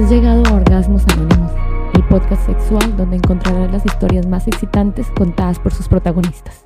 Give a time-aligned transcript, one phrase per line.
[0.00, 1.52] Has llegado a Orgasmos Anónimos,
[1.94, 6.64] el podcast sexual donde encontrarás las historias más excitantes contadas por sus protagonistas.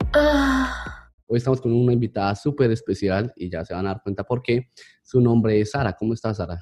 [1.27, 4.41] Hoy estamos con una invitada súper especial y ya se van a dar cuenta por
[4.41, 4.69] qué.
[5.03, 5.93] Su nombre es Sara.
[5.95, 6.61] ¿Cómo estás, Sara?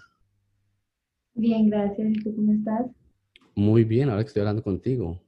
[1.35, 2.11] Bien, gracias.
[2.11, 2.87] ¿Y tú cómo estás?
[3.55, 5.21] Muy bien, ahora que estoy hablando contigo.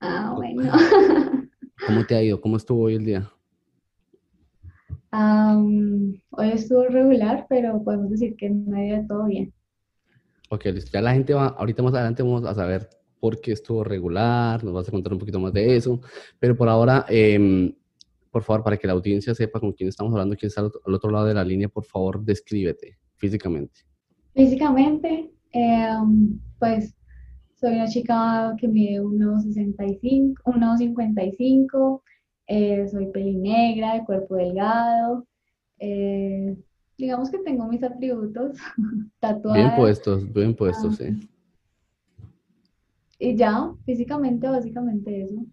[0.00, 0.62] Ah, bueno.
[1.86, 2.40] ¿Cómo te ha ido?
[2.40, 3.30] ¿Cómo estuvo hoy el día?
[5.12, 9.52] Hoy estuvo regular, pero podemos decir que no ha ido todo bien.
[10.48, 10.90] Ok, listo.
[10.92, 14.74] Ya la gente va, ahorita más adelante vamos a saber por qué estuvo regular, nos
[14.74, 16.00] vas a contar un poquito más de eso,
[16.38, 17.74] pero por ahora, em,
[18.30, 21.10] por favor, para que la audiencia sepa con quién estamos hablando, quién está al otro,
[21.10, 23.80] lado de la línea, por favor, descríbete físicamente.
[24.34, 26.94] Físicamente, em, pues
[27.54, 32.02] soy una chica que mide 1,65, 1,55,
[32.46, 35.26] eh, soy pelinegra, de cuerpo delgado.
[35.78, 36.56] eh,
[36.98, 39.76] digamos que tengo mis atributos Bien tatuadas.
[39.78, 40.96] puestos, bien puestos, Ah.
[41.04, 41.28] sí.
[43.18, 45.44] Y ya, físicamente, básicamente eso.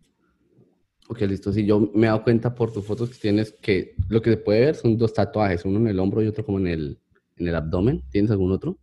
[1.09, 1.51] Ok, listo.
[1.51, 4.37] Sí, yo me he dado cuenta por tus fotos que tienes que lo que se
[4.37, 6.99] puede ver son dos tatuajes, uno en el hombro y otro como en el,
[7.37, 8.01] en el abdomen.
[8.09, 8.77] ¿Tienes algún otro?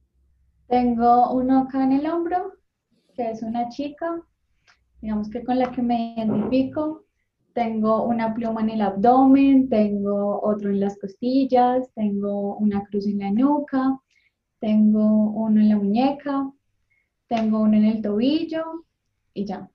[0.69, 2.53] Tengo uno acá en el hombro,
[3.15, 4.23] que es una chica,
[5.01, 7.05] digamos que con la que me identifico.
[7.55, 13.19] Tengo una pluma en el abdomen, tengo otro en las costillas, tengo una cruz en
[13.19, 13.99] la nuca,
[14.61, 16.49] tengo uno en la muñeca,
[17.29, 18.63] tengo uno en el tobillo
[19.35, 19.69] y ya.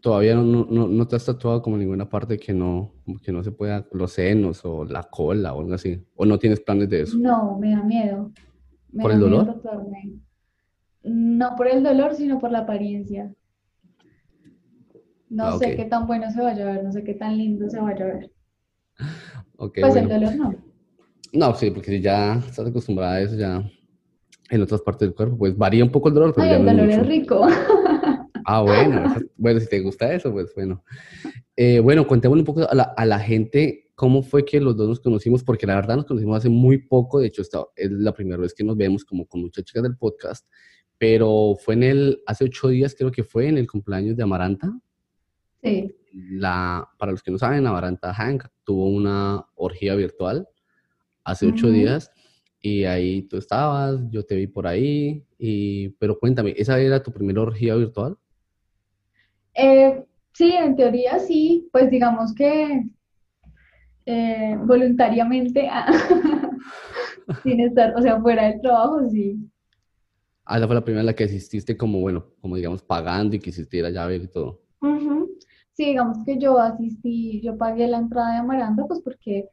[0.00, 2.92] Todavía no, no, no- no te has tatuado como ninguna parte que no,
[3.22, 6.04] que no se pueda, los senos o la cola o algo así.
[6.16, 7.16] O no tienes planes de eso.
[7.18, 8.30] No, me da miedo.
[8.90, 9.54] Me ¿Por da el miedo dolor?
[9.54, 10.12] tatuarme.
[11.04, 13.32] No por el dolor, sino por la apariencia.
[15.32, 17.68] No Ah, sé qué tan bueno se vaya a ver, no sé qué tan lindo
[17.70, 18.30] se vaya a ver.
[19.56, 20.54] Ok, Pues el dolor no.
[21.32, 23.64] No, sí, porque si ya estás acostumbrada a eso, ya
[24.50, 26.66] en otras partes del cuerpo, pues varía un poco el dolor, pero Ay, ya el
[26.66, 27.46] dolor es rico.
[28.44, 29.04] Ah, bueno,
[29.36, 30.82] bueno, si te gusta eso, pues bueno.
[31.54, 34.88] Eh, bueno, contémosle un poco a la, a la gente cómo fue que los dos
[34.88, 38.12] nos conocimos, porque la verdad nos conocimos hace muy poco, de hecho esta es la
[38.12, 40.44] primera vez que nos vemos como con muchas chicas del podcast,
[40.98, 44.72] pero fue en el, hace ocho días creo que fue en el cumpleaños de Amaranta.
[45.62, 50.48] Sí, La, para los que no saben, Amaranta Hank tuvo una orgía virtual
[51.24, 52.10] hace ocho días
[52.60, 57.12] y ahí tú estabas, yo te vi por ahí, y, pero cuéntame, ¿esa era tu
[57.12, 58.16] primera orgía virtual?
[59.54, 62.84] Eh, sí, en teoría sí, pues digamos que
[64.06, 65.68] eh, voluntariamente,
[67.42, 69.38] sin estar, o sea, fuera del trabajo, sí.
[70.44, 73.38] Ah, esa fue la primera en la que asististe como, bueno, como digamos, pagando y
[73.38, 74.60] que hiciste la llave y todo.
[74.80, 75.21] Ujú.
[75.74, 79.48] Sí, digamos que yo asistí, yo pagué la entrada de Amaranta, pues porque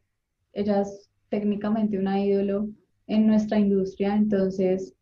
[0.54, 2.70] ella es técnicamente una ídolo
[3.08, 4.94] en nuestra industria, entonces,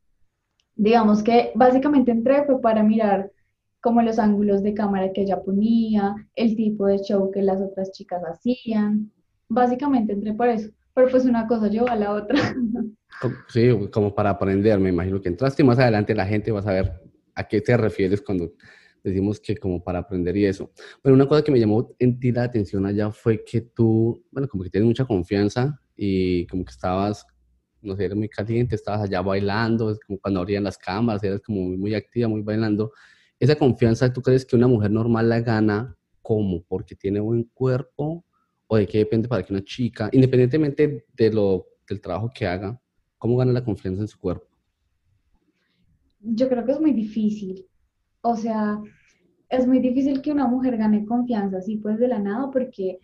[0.75, 3.31] digamos que básicamente entré fue para mirar
[3.81, 7.91] como los ángulos de cámara que ella ponía, el tipo de show que las otras
[7.91, 9.11] chicas hacían,
[9.49, 12.37] básicamente entré por eso, pero pues una cosa llevó a la otra.
[13.47, 16.63] Sí, como para aprender, me imagino que entraste y más adelante la gente va a
[16.63, 17.01] saber
[17.33, 18.51] a qué te refieres cuando
[19.09, 20.71] decimos que como para aprender y eso.
[21.03, 24.47] Bueno, una cosa que me llamó en ti la atención allá fue que tú, bueno,
[24.47, 27.25] como que tienes mucha confianza y como que estabas,
[27.81, 31.41] no sé, eres muy caliente, estabas allá bailando, es como cuando abrían las cámaras, eras
[31.41, 32.91] como muy, muy activa, muy bailando.
[33.39, 36.63] Esa confianza, ¿tú crees que una mujer normal la gana cómo?
[36.63, 38.25] ¿Porque tiene buen cuerpo?
[38.67, 42.79] ¿O de qué depende para que una chica, independientemente de lo, del trabajo que haga,
[43.17, 44.47] cómo gana la confianza en su cuerpo?
[46.19, 47.65] Yo creo que es muy difícil.
[48.21, 48.81] O sea,
[49.49, 52.99] es muy difícil que una mujer gane confianza así pues de la nada porque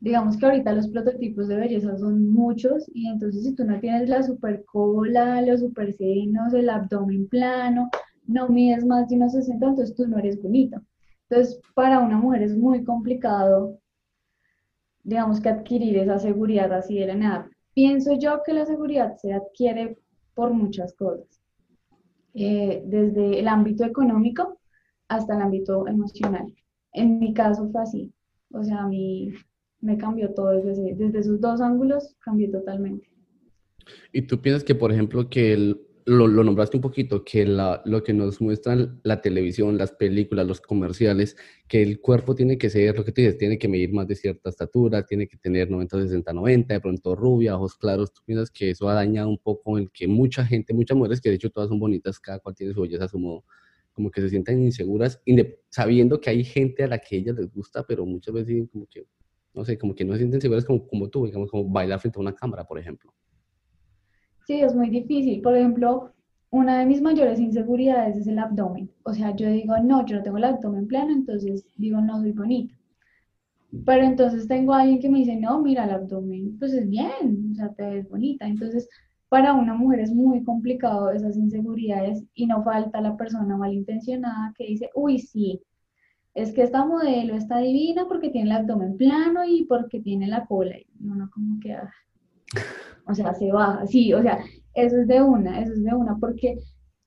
[0.00, 4.08] digamos que ahorita los prototipos de belleza son muchos y entonces si tú no tienes
[4.08, 7.88] la super cola, los super senos, el abdomen plano,
[8.26, 10.82] no mides más de unos 60, entonces tú no eres bonita.
[11.28, 13.78] Entonces, para una mujer es muy complicado,
[15.02, 17.50] digamos que adquirir esa seguridad así de la nada.
[17.74, 19.98] Pienso yo que la seguridad se adquiere
[20.34, 21.40] por muchas cosas
[22.34, 24.58] eh, desde el ámbito económico
[25.08, 26.52] hasta el ámbito emocional.
[26.92, 28.12] En mi caso fue así,
[28.52, 29.32] o sea, a mí
[29.80, 33.08] me cambió todo desde, desde esos dos ángulos, cambió totalmente.
[34.12, 37.82] ¿Y tú piensas que, por ejemplo, que el- lo, lo nombraste un poquito, que la-
[37.84, 41.36] lo que nos muestran la televisión, las películas, los comerciales,
[41.66, 44.14] que el cuerpo tiene que ser, lo que tú dices, tiene que medir más de
[44.14, 48.50] cierta estatura, tiene que tener 90, 60, 90, de pronto rubia, ojos claros, ¿tú piensas
[48.52, 51.50] que eso ha dañado un poco el que mucha gente, muchas mujeres, que de hecho
[51.50, 53.44] todas son bonitas, cada cual tiene su belleza a su modo,
[53.96, 55.22] como que se sientan inseguras,
[55.70, 59.06] sabiendo que hay gente a la que ellas les gusta, pero muchas veces como que,
[59.54, 62.18] no sé, como que no se sienten seguras como, como tú, digamos, como bailar frente
[62.18, 63.10] a una cámara, por ejemplo.
[64.46, 65.40] Sí, es muy difícil.
[65.40, 66.12] Por ejemplo,
[66.50, 68.90] una de mis mayores inseguridades es el abdomen.
[69.02, 72.32] O sea, yo digo, no, yo no tengo el abdomen plano, entonces digo, no soy
[72.32, 72.74] bonita.
[73.86, 77.52] Pero entonces tengo a alguien que me dice, no, mira, el abdomen, pues es bien,
[77.52, 78.46] o sea, te ves bonita.
[78.46, 78.90] Entonces,
[79.36, 84.64] para una mujer es muy complicado esas inseguridades y no falta la persona malintencionada que
[84.64, 85.60] dice, uy, sí,
[86.32, 90.46] es que esta modelo está divina porque tiene el abdomen plano y porque tiene la
[90.46, 90.78] cola.
[90.78, 91.92] Y uno como que, ah,
[93.06, 94.38] o sea, se baja, sí, o sea,
[94.72, 96.56] eso es de una, eso es de una, porque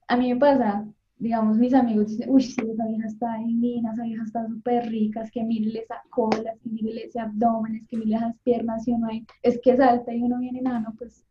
[0.08, 0.86] a mí me pasa,
[1.18, 5.24] digamos, mis amigos dicen, uy, sí, esa vieja está divina, esa vieja está súper rica,
[5.24, 8.88] es que mírele esa cola, es que mírele ese abdomen, es que mírele esas piernas,
[8.88, 11.26] y uno hay, es que salta y uno viene nano, pues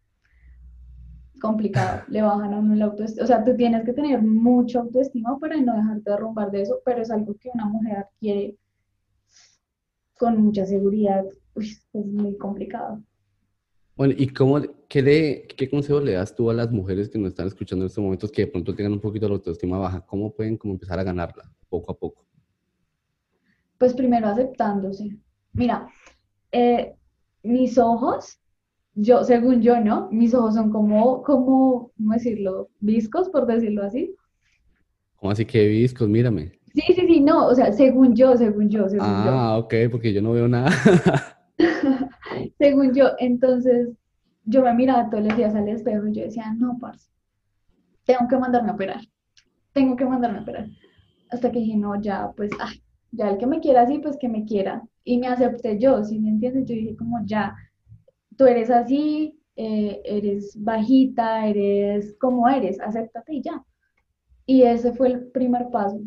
[1.39, 5.39] complicado, le bajan a uno el autoestima, o sea, tú tienes que tener mucho autoestima
[5.39, 8.57] para no dejarte derrumbar de eso, pero es algo que una mujer adquiere
[10.19, 11.25] con mucha seguridad,
[11.55, 13.03] uy, es muy complicado.
[13.97, 17.31] Bueno, ¿y cómo, qué, le, qué consejo le das tú a las mujeres que nos
[17.31, 20.01] están escuchando en estos momentos que de pronto tengan un poquito de autoestima baja?
[20.07, 22.25] ¿Cómo pueden como empezar a ganarla poco a poco?
[23.77, 25.19] Pues primero aceptándose.
[25.53, 25.89] Mira,
[26.53, 26.95] eh,
[27.43, 28.39] mis ojos,
[29.01, 30.09] yo, según yo, ¿no?
[30.11, 32.69] Mis ojos son como, como, ¿cómo decirlo?
[32.81, 34.15] Viscos, por decirlo así.
[35.17, 36.09] ¿Cómo así que viscos?
[36.09, 36.53] Mírame.
[36.75, 39.31] Sí, sí, sí, no, o sea, según yo, según yo, según yo.
[39.31, 40.71] Ah, ok, porque yo no veo nada.
[42.59, 43.89] según yo, entonces
[44.45, 47.09] yo me miraba todos los días al espejo y yo decía, no, parce,
[48.05, 49.01] tengo que mandarme a operar,
[49.73, 50.67] tengo que mandarme a operar.
[51.31, 52.51] Hasta que dije, no, ya, pues,
[53.13, 54.83] ya el que me quiera así, pues que me quiera.
[55.05, 56.67] Y me acepté yo, si me entiendes?
[56.67, 57.55] Yo dije, como ya,
[58.39, 63.63] tú eres así, eh, eres bajita, eres como eres, acéptate y ya.
[64.47, 66.01] Y ese fue el primer paso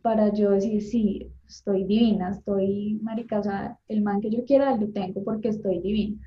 [0.00, 4.74] para yo decir, sí, estoy divina, estoy marica, o sea, el man que yo quiera
[4.74, 6.18] lo tengo porque estoy divina.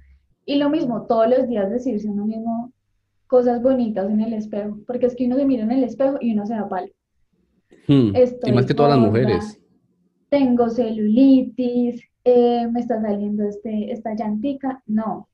[0.45, 2.71] Y lo mismo, todos los días decirse uno mismo
[3.27, 6.33] cosas bonitas en el espejo, porque es que uno se mira en el espejo y
[6.33, 6.87] uno se da palo.
[7.87, 8.13] Hmm,
[8.45, 9.59] y más que todas las mujeres.
[10.29, 14.83] Tengo celulitis, eh, me está saliendo este, esta llantica.
[14.85, 15.29] No.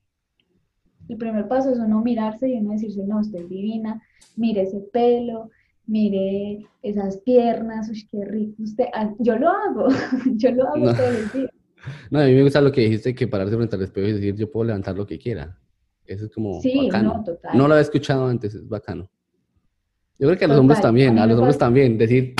[1.08, 4.00] El primer paso es uno mirarse y uno decirse, no, estoy divina,
[4.36, 5.50] mire ese pelo,
[5.86, 8.84] mire esas piernas, uy, qué rico usted.
[8.94, 9.88] Ah, yo lo hago,
[10.36, 10.94] yo lo hago no.
[10.94, 11.50] todos los días.
[12.10, 14.36] No, a mí me gusta lo que dijiste, que pararse frente al espejo y decir,
[14.36, 15.58] yo puedo levantar lo que quiera.
[16.06, 17.14] Eso es como sí, bacano.
[17.14, 17.58] No, total.
[17.58, 19.10] no lo había escuchado antes, es bacano.
[20.18, 22.34] Yo creo que a los hombres también, a, los hombres también, decir,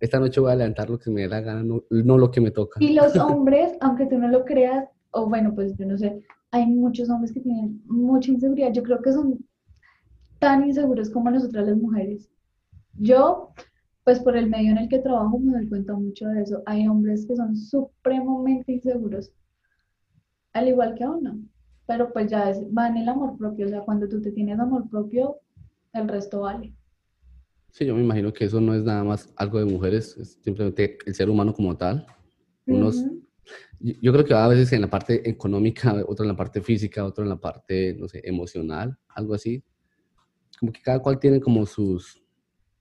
[0.00, 2.40] esta noche voy a levantar lo que me dé la gana, no, no lo que
[2.40, 2.78] me toca.
[2.82, 6.66] Y los hombres, aunque tú no lo creas, o bueno, pues yo no sé, hay
[6.66, 8.72] muchos hombres que tienen mucha inseguridad.
[8.72, 9.38] Yo creo que son
[10.38, 12.30] tan inseguros como nosotras las mujeres.
[12.98, 13.52] Yo,
[14.04, 16.62] pues por el medio en el que trabajo, me doy cuenta mucho de eso.
[16.66, 19.32] Hay hombres que son supremamente inseguros,
[20.52, 21.38] al igual que uno.
[21.86, 23.66] Pero pues ya es, va en el amor propio.
[23.66, 25.36] O sea, cuando tú te tienes amor propio,
[25.92, 26.74] el resto vale.
[27.76, 30.96] Sí, yo me imagino que eso no es nada más algo de mujeres, es simplemente
[31.04, 32.06] el ser humano como tal.
[32.64, 33.22] Unos, uh -huh.
[34.00, 37.04] Yo creo que va a veces en la parte económica, otro en la parte física,
[37.04, 39.62] otro en la parte, no sé, emocional, algo así.
[40.58, 42.18] Como que cada cual tiene como sus,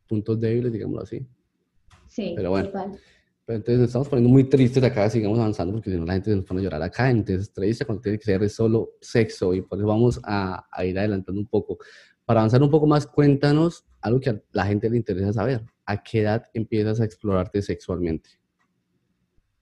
[0.07, 1.27] puntos débiles, digámoslo así.
[2.07, 2.67] Sí, pero bueno.
[2.67, 2.97] Total.
[3.45, 6.31] Pero entonces nos estamos poniendo muy tristes acá, sigamos avanzando, porque si no la gente
[6.31, 7.11] se nos pone a llorar acá.
[7.11, 10.97] Entonces, triste cuando tiene que ser solo sexo, y por eso vamos a, a, ir
[10.97, 11.79] adelantando un poco.
[12.23, 15.65] Para avanzar un poco más, cuéntanos algo que a la gente le interesa saber.
[15.85, 18.29] ¿A qué edad empiezas a explorarte sexualmente?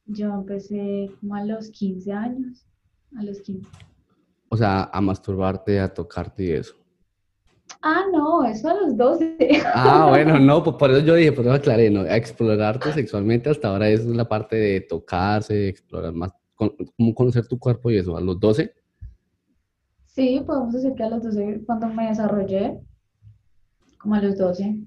[0.06, 2.66] Yo empecé como a los 15 años,
[3.18, 3.70] a los 15.
[4.50, 6.76] O sea, a masturbarte, a tocarte y eso.
[7.82, 9.38] Ah, no, eso a los 12.
[9.74, 12.02] Ah, bueno, no, pues por eso yo dije, por eso aclaré, ¿no?
[12.02, 17.58] A explorarte sexualmente hasta ahora es la parte de tocarse, explorar más, cómo conocer tu
[17.58, 18.74] cuerpo y eso, a los 12.
[20.06, 22.82] Sí, podemos decir que a los 12, cuando me desarrollé,
[24.04, 24.78] como a los 12.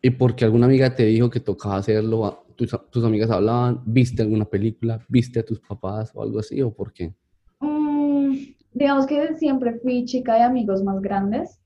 [0.00, 2.44] ¿Y porque alguna amiga te dijo que tocaba hacerlo?
[2.54, 3.82] ¿Tus, tus amigas hablaban?
[3.84, 5.04] ¿Viste alguna película?
[5.08, 6.62] ¿Viste a tus papás o algo así?
[6.62, 7.12] ¿O por qué?
[7.58, 8.36] Mm,
[8.72, 11.60] digamos que siempre fui chica de amigos más grandes.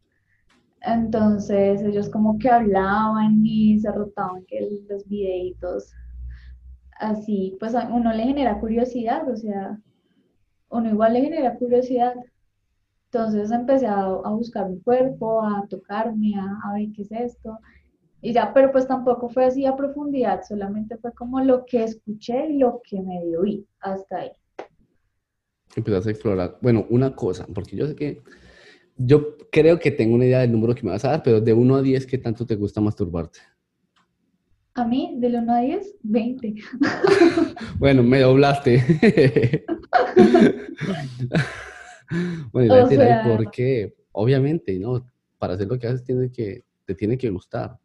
[0.80, 5.92] Entonces ellos como que hablaban y se rotaban que los videitos
[6.98, 9.78] así, pues a uno le genera curiosidad, o sea,
[10.70, 12.14] uno igual le genera curiosidad.
[13.12, 17.58] Entonces empecé a, a buscar mi cuerpo, a tocarme, a, a, ver qué es esto.
[18.22, 22.46] Y ya, pero pues tampoco fue así a profundidad, solamente fue como lo que escuché
[22.46, 24.30] y lo que me oí, hasta ahí.
[25.76, 28.22] Empezaste a explorar, bueno, una cosa, porque yo sé que
[28.96, 31.52] yo creo que tengo una idea del número que me vas a dar, pero de
[31.52, 33.40] 1 a 10, ¿qué tanto te gusta masturbarte?
[34.72, 36.54] A mí, del 1 a 10, 20.
[37.78, 39.66] bueno, me doblaste.
[42.52, 43.24] bueno, y la o sea...
[43.24, 43.94] ¿por qué?
[44.12, 45.06] Obviamente, ¿no?
[45.38, 47.78] Para hacer lo que haces tienes que te tiene que gustar.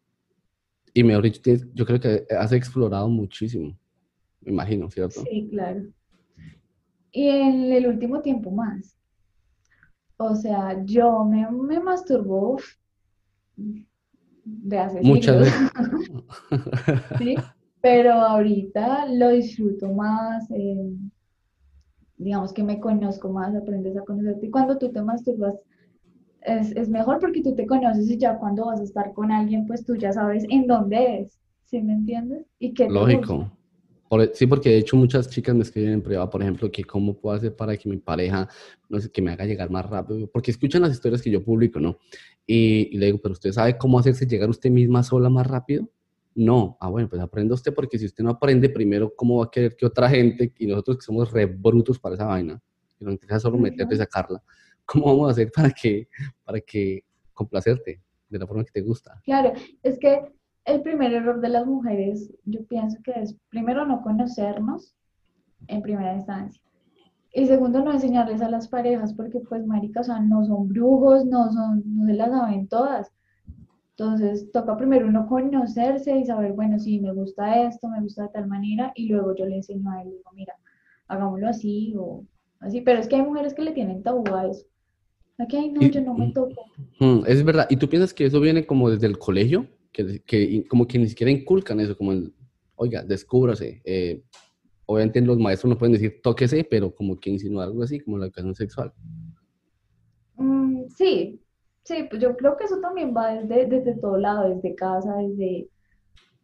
[0.92, 1.40] Y mejor dicho,
[1.74, 3.76] yo creo que has explorado muchísimo,
[4.40, 5.22] me imagino, ¿cierto?
[5.22, 5.82] Sí, claro.
[7.12, 8.96] Y en el último tiempo más.
[10.16, 12.58] O sea, yo me, me masturbo
[13.56, 15.70] de hace Muchas veces.
[17.18, 17.36] ¿Sí?
[17.80, 20.92] Pero ahorita lo disfruto más, eh,
[22.18, 24.46] digamos que me conozco más, aprendes a conocerte.
[24.46, 25.54] Y cuando tú te masturbas,
[26.42, 29.66] es, es, mejor porque tú te conoces y ya cuando vas a estar con alguien,
[29.66, 32.46] pues tú ya sabes en dónde es, ¿sí me entiendes?
[32.58, 33.50] Y qué Lógico.
[34.10, 37.14] E, sí, porque de hecho muchas chicas me escriben en privado, por ejemplo, que cómo
[37.14, 38.48] puedo hacer para que mi pareja,
[38.88, 41.78] no sé, que me haga llegar más rápido, porque escuchan las historias que yo publico,
[41.78, 41.98] ¿no?
[42.46, 45.88] Y, y le digo, pero usted sabe cómo hacerse llegar usted misma sola más rápido?
[46.40, 49.50] No, ah, bueno, pues aprenda usted porque si usted no aprende primero, ¿cómo va a
[49.50, 52.62] querer que otra gente, y nosotros que somos re brutos para esa vaina,
[52.96, 54.40] que nos interesa solo meterte y sacarla,
[54.84, 56.06] ¿cómo vamos a hacer para que,
[56.44, 57.02] para que
[57.34, 59.20] complacerte de la forma que te gusta?
[59.24, 59.52] Claro,
[59.82, 60.32] es que
[60.64, 64.94] el primer error de las mujeres, yo pienso que es primero no conocernos
[65.66, 66.62] en primera instancia.
[67.32, 71.26] Y segundo, no enseñarles a las parejas porque pues marica, o sea, no son brujos,
[71.26, 73.10] no son, no se las saben todas.
[73.98, 78.28] Entonces, toca primero uno conocerse y saber, bueno, si me gusta esto, me gusta de
[78.28, 80.54] tal manera, y luego yo le enseño a él, digo, mira,
[81.08, 82.24] hagámoslo así o
[82.60, 84.64] así, pero es que hay mujeres que le tienen tabú a eso.
[85.36, 86.54] Aquí, ay, no, yo no me toco.
[87.26, 89.66] Es verdad, ¿y tú piensas que eso viene como desde el colegio?
[89.90, 92.32] Que, que como que ni siquiera inculcan eso, como el,
[92.76, 93.82] oiga, descúbrase.
[93.84, 94.22] Eh,
[94.86, 98.26] obviamente los maestros no pueden decir tóquese, pero como que insinúa algo así, como la
[98.26, 98.92] educación sexual.
[100.36, 101.40] Mm, sí,
[101.88, 105.70] Sí, pues yo creo que eso también va desde, desde todo lado, desde casa, desde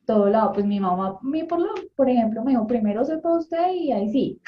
[0.07, 0.53] todo lado.
[0.55, 4.11] Pues mi mamá, mi, por, lo, por ejemplo, me dijo, primero sepa usted y ahí
[4.11, 4.41] sí.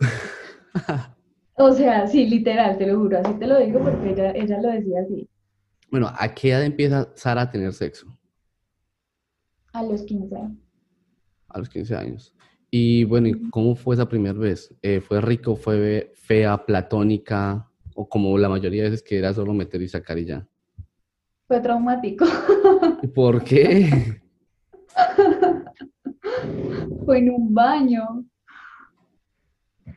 [1.54, 4.68] o sea, sí, literal, te lo juro, así te lo digo porque ella, ella lo
[4.68, 5.26] decía así.
[5.90, 8.14] Bueno, ¿a qué edad empieza Sara a tener sexo?
[9.72, 10.36] A los 15.
[11.48, 12.34] A los 15 años.
[12.70, 14.74] Y bueno, ¿y cómo fue esa primera vez?
[14.82, 17.71] Eh, ¿Fue rico, fue fea, platónica?
[17.94, 20.46] O como la mayoría de veces que era solo meter y sacar y ya?
[21.46, 22.24] Fue traumático.
[23.14, 24.20] ¿Por qué?
[27.04, 28.24] Fue en un baño.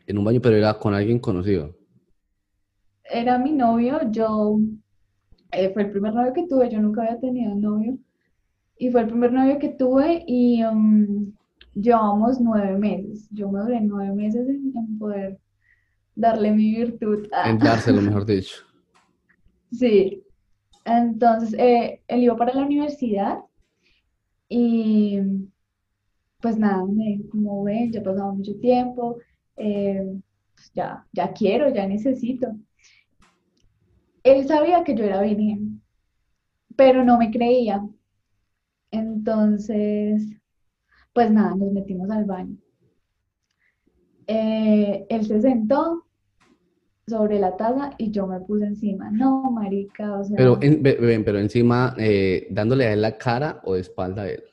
[0.07, 1.75] En un baño, pero era con alguien conocido.
[3.03, 4.59] Era mi novio, yo,
[5.51, 7.97] eh, fue el primer novio que tuve, yo nunca había tenido novio.
[8.77, 11.31] Y fue el primer novio que tuve y um,
[11.73, 13.29] llevamos nueve meses.
[13.31, 15.39] Yo me duré nueve meses en poder
[16.15, 17.27] darle mi virtud.
[17.45, 18.63] En dárselo, mejor dicho.
[19.71, 20.23] Sí.
[20.85, 23.39] Entonces, eh, él iba para la universidad
[24.47, 25.19] y
[26.41, 29.17] pues nada, me como ven, ya pasado mucho tiempo,
[29.57, 30.19] eh,
[30.53, 32.55] pues ya, ya quiero, ya necesito.
[34.23, 35.81] Él sabía que yo era virgen,
[36.75, 37.83] pero no me creía.
[38.91, 40.23] Entonces,
[41.13, 42.57] pues nada, nos metimos al baño.
[44.27, 46.04] Eh, él se sentó
[47.07, 49.11] sobre la taza y yo me puse encima.
[49.11, 50.35] No, marica, o sea...
[50.35, 54.43] Pero, pero encima, eh, dándole a él la cara o de espalda a él.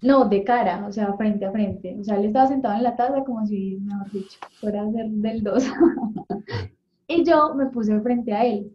[0.00, 1.96] No, de cara, o sea, frente a frente.
[1.98, 5.08] O sea, él estaba sentado en la taza como si, mejor dicho, fuera a ser
[5.08, 5.64] del dos.
[7.08, 8.72] y yo me puse frente a él.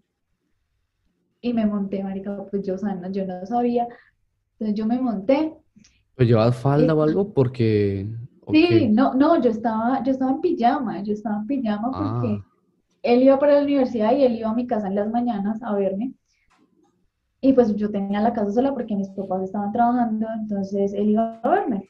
[1.39, 3.87] Y me monté, marica, pues yo, o yo no sabía.
[4.53, 5.53] Entonces yo me monté.
[6.15, 7.33] ¿Pues llevas falda o algo?
[7.33, 8.05] Porque...
[8.51, 12.43] Sí, no, no, yo estaba, yo estaba en pijama, yo estaba en pijama porque...
[13.03, 15.75] Él iba para la universidad y él iba a mi casa en las mañanas a
[15.75, 16.13] verme.
[17.41, 21.39] Y pues yo tenía la casa sola porque mis papás estaban trabajando, entonces él iba
[21.43, 21.89] a verme.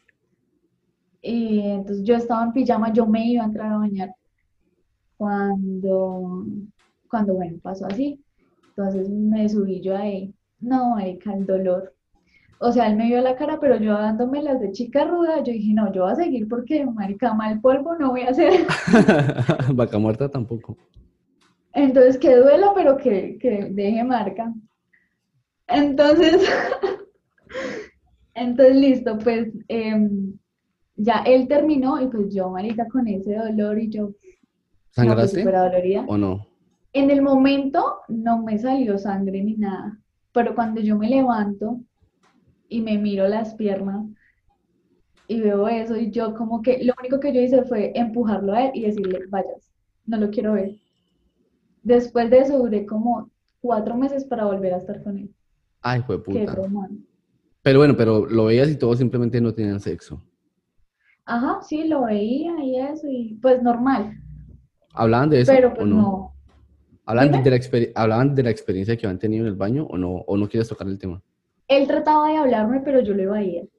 [1.21, 4.15] Y entonces yo estaba en pijama, yo me iba a entrar a bañar.
[5.15, 6.45] Cuando,
[7.07, 8.19] cuando bueno, pasó así.
[8.69, 10.33] Entonces me subí yo ahí.
[10.59, 11.93] No, marica, el dolor.
[12.59, 15.51] O sea, él me vio la cara, pero yo dándome las de chica ruda, yo
[15.51, 18.65] dije, no, yo voy a seguir porque, marica, mal polvo no voy a hacer.
[19.75, 20.77] Vaca muerta tampoco.
[21.73, 23.37] Entonces, que duela, pero que,
[23.71, 24.53] deje marca.
[25.67, 26.47] Entonces,
[28.35, 30.37] entonces listo, pues em,
[30.95, 34.11] ya él terminó y pues yo, marica, con ese dolor y yo...
[34.11, 34.39] Pues,
[34.91, 35.43] ¿Sangraste?
[36.07, 36.47] ¿O no?
[36.93, 39.99] En el momento no me salió sangre ni nada,
[40.31, 41.79] pero cuando yo me levanto
[42.69, 44.05] y me miro las piernas
[45.27, 48.65] y veo eso y yo como que lo único que yo hice fue empujarlo a
[48.65, 49.73] él y decirle, vayas,
[50.05, 50.82] no lo quiero ver.
[51.83, 55.35] Después de eso duré como cuatro meses para volver a estar con él.
[55.81, 56.55] Ay, fue puta.
[56.55, 56.61] Qué
[57.61, 60.21] pero bueno, pero lo veías y todos simplemente no tenían sexo.
[61.25, 64.17] Ajá, sí, lo veía y eso, y pues normal.
[64.93, 65.53] ¿Hablaban de eso?
[65.53, 66.33] Pero pues no?
[67.05, 67.59] ¿Hablaban de, la
[67.95, 70.67] ¿Hablaban de la experiencia que habían tenido en el baño o no, o no quieres
[70.67, 71.21] tocar el tema?
[71.67, 73.69] él trataba de hablarme, pero yo le ir.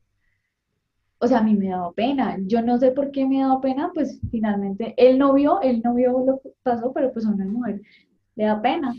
[1.25, 2.37] O sea, a mí me daba pena.
[2.43, 5.95] Yo no sé por qué me daba pena, pues finalmente él no vio, él no
[5.95, 7.81] vio lo que pasó, pero pues a una mujer
[8.37, 8.95] le da pena.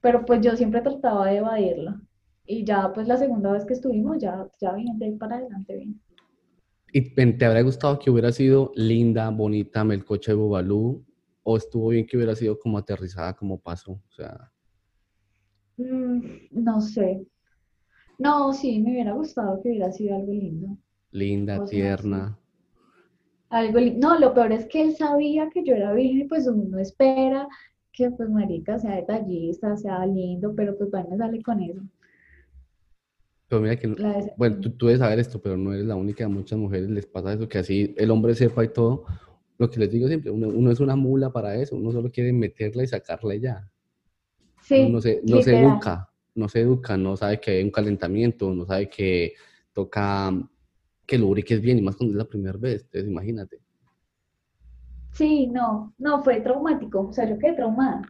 [0.00, 2.02] Pero pues yo siempre trataba de evadirla.
[2.44, 5.76] Y ya pues la segunda vez que estuvimos, ya, ya bien, de ahí para adelante
[5.76, 6.00] bien.
[6.92, 11.04] ¿Y te habría gustado que hubiera sido linda, bonita, Melcocha de Bubalú?
[11.44, 13.92] ¿O estuvo bien que hubiera sido como aterrizada, como pasó?
[13.92, 14.50] O sea...
[15.76, 17.24] Mm, no sé.
[18.18, 20.76] No, sí, me hubiera gustado que hubiera sido algo lindo.
[21.12, 22.38] Linda, tierna.
[23.50, 26.78] Algo No, lo peor es que él sabía que yo era virgen y pues uno
[26.78, 27.46] espera
[27.92, 31.80] que pues marica sea detallista, sea lindo, pero pues bueno, sale con eso.
[33.46, 33.94] Pero mira que,
[34.38, 37.04] bueno, tú, tú, debes saber esto, pero no eres la única, a muchas mujeres les
[37.04, 39.04] pasa eso, que así el hombre sepa y todo,
[39.58, 42.82] lo que les digo siempre, uno, es una mula para eso, uno solo quiere meterla
[42.82, 43.70] y sacarla ya.
[44.62, 48.54] Sí, no se, no se educa, no se educa, no sabe que hay un calentamiento,
[48.54, 49.34] no sabe que
[49.74, 50.32] toca
[51.06, 53.60] que lubriques bien, y más cuando es la primera vez, entonces imagínate.
[55.12, 58.02] Sí, no, no, fue traumático, o sea, yo quedé traumada.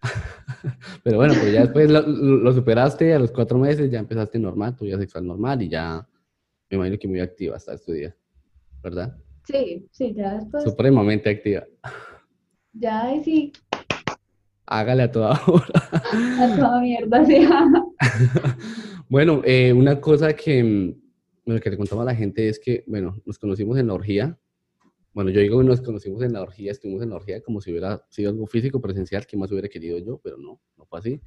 [1.02, 4.84] Pero bueno, pues ya después lo, superaste, a los cuatro meses ya empezaste normal, tu
[4.84, 6.06] vida sexual normal y ya
[6.70, 8.16] me imagino que muy activa hasta este día,
[8.82, 9.16] ¿verdad?
[9.44, 10.62] Sí, sí, ya después.
[10.62, 11.64] Supremamente activa.
[12.72, 13.52] Ya, sí.
[14.66, 15.66] Hágale a toda hora.
[16.40, 17.48] A toda mierda, sí.
[19.08, 20.94] bueno, eh, una cosa que,
[21.54, 24.38] lo que le contaba a la gente es que, bueno, nos conocimos en la orgía,
[25.12, 27.70] bueno, yo digo que nos conocimos en la orgía, estuvimos en la orgía como si
[27.70, 31.20] hubiera sido algo físico, presencial, que más hubiera querido yo, pero no, no fue así.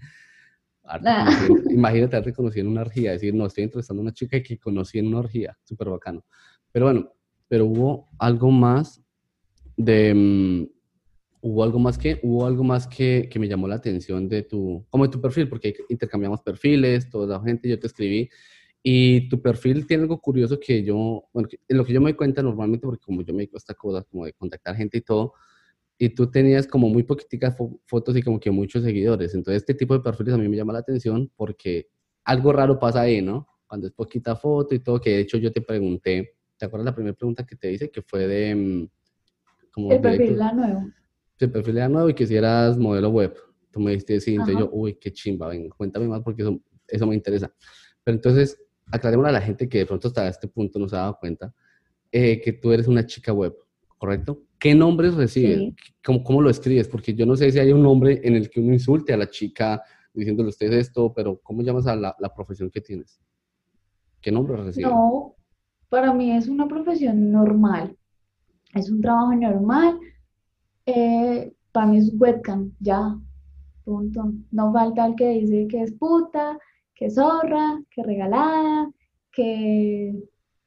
[0.84, 1.30] Ah.
[1.70, 5.00] Imagínate haberte conocido en una orgía, decir, no, estoy entrevistando a una chica que conocí
[5.00, 6.24] en una orgía, súper bacano.
[6.72, 7.12] Pero bueno,
[7.48, 9.02] pero hubo algo más
[9.76, 10.68] de, mm,
[11.42, 14.86] hubo algo más que, hubo algo más que, que me llamó la atención de tu,
[14.90, 18.30] como de tu perfil, porque intercambiamos perfiles, toda la gente, yo te escribí,
[18.84, 22.16] y tu perfil tiene algo curioso que yo, bueno, en lo que yo me doy
[22.16, 25.02] cuenta normalmente, porque como yo me dedico a esta cosa, como de contactar gente y
[25.02, 25.34] todo,
[25.98, 29.36] y tú tenías como muy poquitas fotos y como que muchos seguidores.
[29.36, 31.90] Entonces, este tipo de perfiles a mí me llama la atención porque
[32.24, 33.48] algo raro pasa ahí, ¿no?
[33.68, 36.96] Cuando es poquita foto y todo, que de hecho yo te pregunté, ¿te acuerdas la
[36.96, 37.92] primera pregunta que te hice?
[37.92, 38.56] Que fue de...
[38.56, 38.90] Mm,
[39.72, 40.86] como el perfil de nuevo.
[41.38, 43.36] El perfil de nuevo y que si eras modelo web.
[43.70, 47.06] Tú me dijiste, sí, entonces yo, uy, qué chimba, venga, cuéntame más porque eso, eso
[47.06, 47.54] me interesa.
[48.04, 48.60] Pero entonces,
[48.92, 51.54] aclaremos a la gente que de pronto hasta este punto no se ha dado cuenta,
[52.12, 53.56] eh, que tú eres una chica web,
[53.98, 54.44] ¿correcto?
[54.60, 55.74] ¿Qué nombres recibes?
[56.04, 56.88] ¿Cómo, ¿Cómo, lo escribes?
[56.88, 59.30] Porque yo no sé si hay un nombre en el que uno insulte a la
[59.30, 59.82] chica
[60.14, 63.20] diciéndole usted esto, pero ¿cómo llamas a la, la profesión que tienes?
[64.20, 64.90] ¿Qué nombre recibes?
[64.90, 65.36] No,
[65.90, 67.98] para mí es una profesión normal.
[68.74, 70.00] Es un trabajo normal.
[70.86, 73.18] Eh, para mí es webcam, ya,
[73.84, 74.34] punto.
[74.52, 76.58] No falta el que dice que es puta,
[77.02, 78.92] que zorra, que regalada,
[79.32, 80.14] que,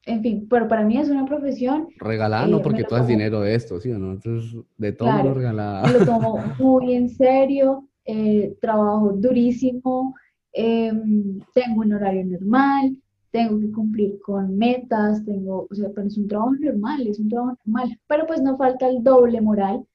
[0.05, 1.87] en fin, pero para mí es una profesión.
[1.97, 4.15] Regalada no porque tú haces dinero de esto, ¿sí o no?
[4.15, 5.87] Entonces, de todo claro, regalada.
[5.87, 10.17] Me lo tomo muy en serio, eh, trabajo durísimo,
[10.53, 12.97] em, tengo un horario normal,
[13.31, 17.29] tengo que cumplir con metas, tengo, o sea, pero es un trabajo normal, es un
[17.29, 19.87] trabajo normal, pero pues no falta el doble moral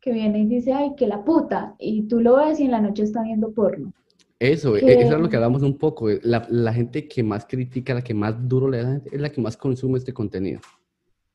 [0.00, 2.80] que viene y dice, ay, que la puta, y tú lo ves y en la
[2.80, 3.92] noche está viendo porno.
[4.38, 6.08] Eso, e, eso es lo que hablamos un poco.
[6.08, 9.30] Eh, la, la, gente que más critica, la que más duro le da, es la
[9.30, 10.60] que más consume este contenido.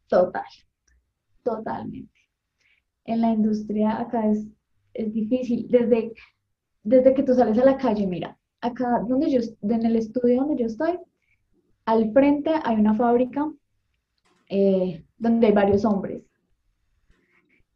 [0.07, 0.43] Total,
[1.43, 2.13] totalmente.
[3.03, 4.47] En la industria acá es,
[4.93, 5.67] es difícil.
[5.69, 6.13] Desde,
[6.83, 10.61] desde que tú sales a la calle, mira, acá donde yo, en el estudio donde
[10.61, 10.97] yo estoy,
[11.85, 13.51] al frente hay una fábrica
[14.47, 16.23] eh, donde hay varios hombres.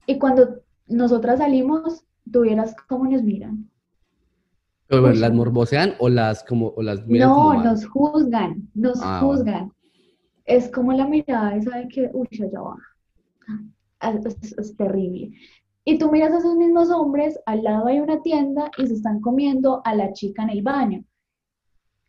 [0.06, 3.70] Y cuando nosotras salimos, tuvieras cómo nos miran
[4.90, 9.72] ¿Las morbosean o las como o las miran No, nos juzgan, nos ah, juzgan.
[10.46, 12.78] Es como la mirada esa de que, uy, ya va.
[14.00, 15.32] Ah, es, terrible.
[15.84, 19.20] Y tú miras a esos mismos hombres, al lado hay una tienda y se están
[19.20, 21.04] comiendo a la chica en el baño.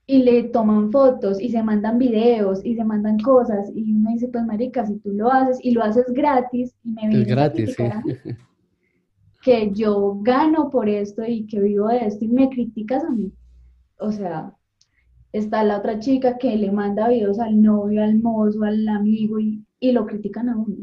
[0.06, 3.70] Y le toman fotos y se mandan videos y se mandan cosas.
[3.74, 7.22] Y uno dice, pues marica, si tú lo haces y lo haces gratis y me
[7.22, 7.84] es gratis, sí
[9.48, 13.32] que yo gano por esto y que vivo de esto y me criticas a mí.
[13.98, 14.54] O sea,
[15.32, 19.64] está la otra chica que le manda videos al novio, al mozo, al amigo y,
[19.80, 20.76] lo critican a uno.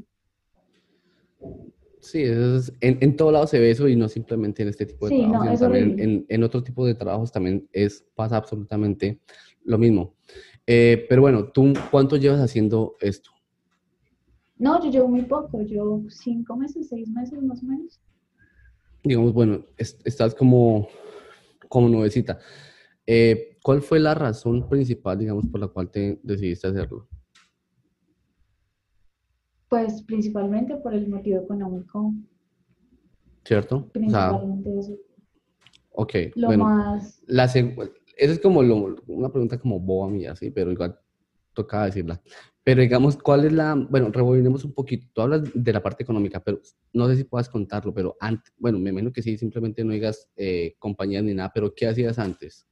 [1.99, 5.07] Sí, es, en, en todo lado se ve eso y no simplemente en este tipo
[5.07, 9.19] de trabajos, también en, en, otro tipo de trabajos también es, pasa absolutamente
[9.63, 10.15] lo mismo.
[10.65, 13.29] Eh, pero bueno, ¿tú cuánto llevas haciendo esto?
[14.57, 17.99] No, yo llevo muy poco, yo cinco meses, seis meses más o menos
[19.05, 20.87] digamos, bueno, estás como,
[21.69, 22.39] como nuevecita.
[23.05, 27.07] Eh, ¿Cuál fue la razón principal, digamos, por la cual te decidiste hacerlo?
[29.69, 32.13] Pues principalmente por el motivo económico.
[33.43, 33.89] ¿Cierto?
[33.91, 34.95] Principalmente eso.
[35.91, 37.59] Ok, Lo bueno, más, la esa
[38.17, 40.99] es como lo- una pregunta como boba mía, sí, pero igual
[41.53, 42.21] tocaba decirla.
[42.65, 46.39] Pero digamos, ¿cuál es la, bueno, rebobinemos un poquito, tú hablas de la parte económica,
[46.39, 46.59] pero
[46.93, 50.27] no sé si puedas contarlo, pero antes, bueno, me imagino que sí, simplemente no digas
[50.35, 52.67] eh, compañías ni nada, pero ¿qué hacías antes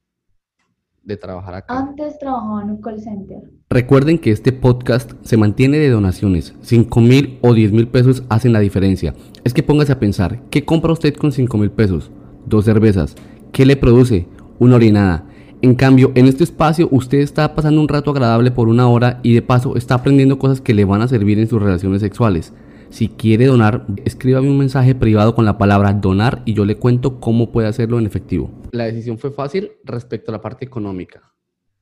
[1.00, 1.78] de trabajar acá?
[1.78, 3.38] antes trabajaba en un call center.
[3.70, 6.56] Recuerden que este podcast se mantiene de donaciones.
[6.60, 9.14] 5 mil o 10 mil pesos hacen la diferencia.
[9.44, 12.10] Es que póngase a pensar, ¿qué compra usted con 5 mil pesos?
[12.46, 13.14] Dos cervezas.
[13.52, 14.26] ¿Qué le produce?
[14.58, 15.28] Una orinada.
[15.64, 19.32] En cambio, en este espacio usted está pasando un rato agradable por una hora y
[19.32, 22.52] de paso está aprendiendo cosas que le van a servir en sus relaciones sexuales.
[22.90, 27.18] Si quiere donar, escríbame un mensaje privado con la palabra donar y yo le cuento
[27.18, 28.50] cómo puede hacerlo en efectivo.
[28.72, 31.32] La decisión fue fácil respecto a la parte económica.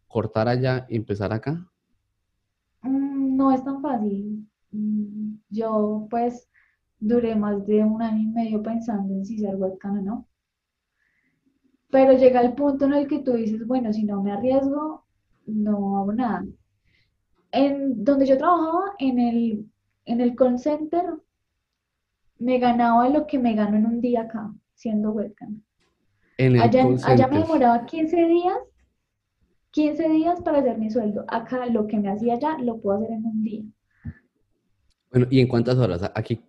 [0.07, 1.69] Cortar allá y empezar acá.
[2.83, 4.47] Mm, No es tan fácil.
[4.71, 6.49] Mm, Yo pues
[7.01, 10.29] duré más de un año y medio pensando en si ser webcam o no.
[11.93, 15.05] Pero llega el punto en el que tú dices, bueno, si no me arriesgo,
[15.45, 16.43] no hago nada.
[17.51, 19.67] En donde yo trabajaba, en el,
[20.07, 21.05] en el call center,
[22.39, 25.63] me ganaba lo que me gano en un día acá, siendo webcam.
[26.39, 28.57] En el Allá, allá me demoraba 15 días,
[29.73, 31.27] 15 días para hacer mi sueldo.
[31.29, 33.65] Acá lo que me hacía allá lo puedo hacer en un día.
[35.11, 36.11] Bueno, ¿y en cuántas horas?
[36.15, 36.41] Aquí,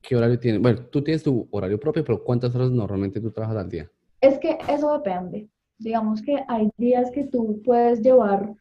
[0.00, 0.60] ¿qué horario tienes?
[0.60, 3.88] Bueno, tú tienes tu horario propio, pero ¿cuántas horas normalmente tú trabajas al día?
[4.22, 5.50] Es que eso depende.
[5.78, 8.54] Digamos que hay días que tú puedes llevar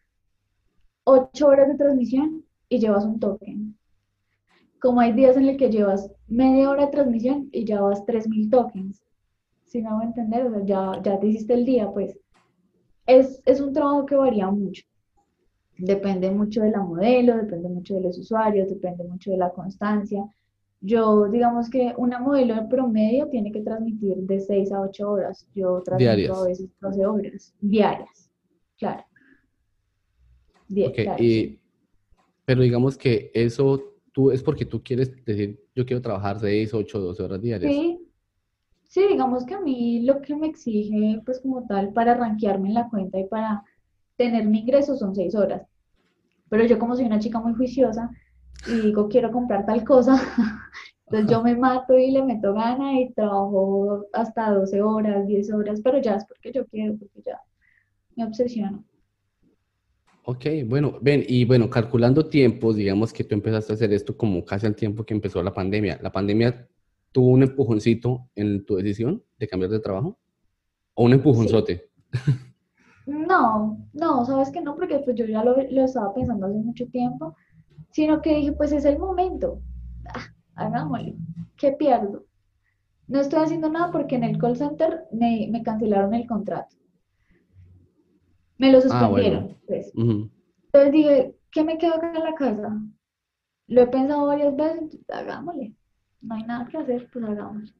[1.04, 3.78] 8 horas de transmisión y llevas un token.
[4.82, 9.04] Como hay días en el que llevas media hora de transmisión y llevas 3000 tokens.
[9.65, 10.65] ¿Sí me hago entender?
[10.65, 12.17] Ya, ya te hiciste el día, pues.
[13.06, 14.84] Es, es un trabajo que varía mucho.
[15.78, 20.24] Depende mucho de la modelo, depende mucho de los usuarios, depende mucho de la constancia.
[20.84, 25.48] Yo, digamos que una modelo de promedio tiene que transmitir de 6 a 8 horas.
[25.54, 26.38] Yo transmito Diarias.
[26.38, 28.32] a veces 12 horas diarias,
[28.80, 29.04] claro.
[30.67, 30.86] Y,
[31.17, 31.60] sí.
[32.46, 37.00] pero digamos que eso tú es porque tú quieres decir, yo quiero trabajar 6, 8,
[37.00, 37.72] 12 horas diarias.
[37.72, 38.00] Sí,
[38.84, 42.74] sí, digamos que a mí lo que me exige, pues como tal, para rankearme en
[42.74, 43.63] la cuenta y para
[44.15, 45.62] tener mi ingreso son 6 horas.
[46.50, 48.10] Pero yo como soy una chica muy juiciosa
[48.67, 50.15] y digo, quiero comprar tal cosa,
[51.05, 55.81] entonces yo me mato y le meto gana y trabajo hasta 12 horas, 10 horas,
[55.83, 57.39] pero ya es porque yo quiero, porque ya
[58.15, 58.83] me obsesiono.
[60.23, 64.45] Ok, bueno, ven, y bueno, calculando tiempos, digamos que tú empezaste a hacer esto como
[64.45, 65.99] casi al tiempo que empezó la pandemia.
[66.01, 66.67] ¿La pandemia
[67.11, 70.19] tuvo un empujoncito en tu decisión de cambiar de trabajo?
[70.93, 71.89] ¿O un empujonzote?
[73.07, 76.85] No, no, sabes que no, porque pues yo ya lo, lo estaba pensando hace mucho
[76.87, 77.35] tiempo,
[77.91, 79.62] sino que dije, pues es el momento,
[80.13, 81.15] ah, hagámosle,
[81.58, 82.25] ¿qué pierdo?
[83.08, 86.75] No estoy haciendo nada porque en el call center me, me cancelaron el contrato,
[88.58, 89.41] me lo Ah, bueno.
[89.41, 89.91] suspendieron, pues.
[89.95, 92.82] Entonces dije, ¿qué me quedo acá en la casa?
[93.67, 95.73] Lo he pensado varias veces, hagámosle,
[96.21, 97.73] no hay nada que hacer, pues hagámosle.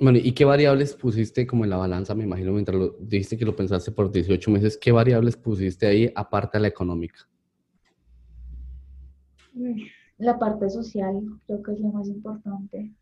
[0.00, 2.14] Bueno, ¿y qué variables pusiste como en la balanza?
[2.14, 6.12] Me imagino mientras lo dijiste que lo pensaste por 18 meses, ¿qué variables pusiste ahí
[6.14, 7.27] aparte de la económica?
[10.18, 12.92] La parte social creo que es lo más importante.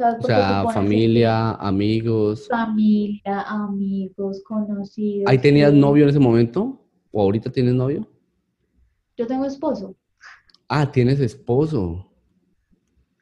[0.00, 2.46] O sea, familia, amigos.
[2.48, 5.28] familia, amigos, conocidos.
[5.28, 6.84] ¿Ahí tenías novio en ese momento?
[7.10, 8.06] ¿O ahorita tienes novio?
[9.16, 9.96] Yo tengo esposo,
[10.68, 12.04] Ah, tienes esposo.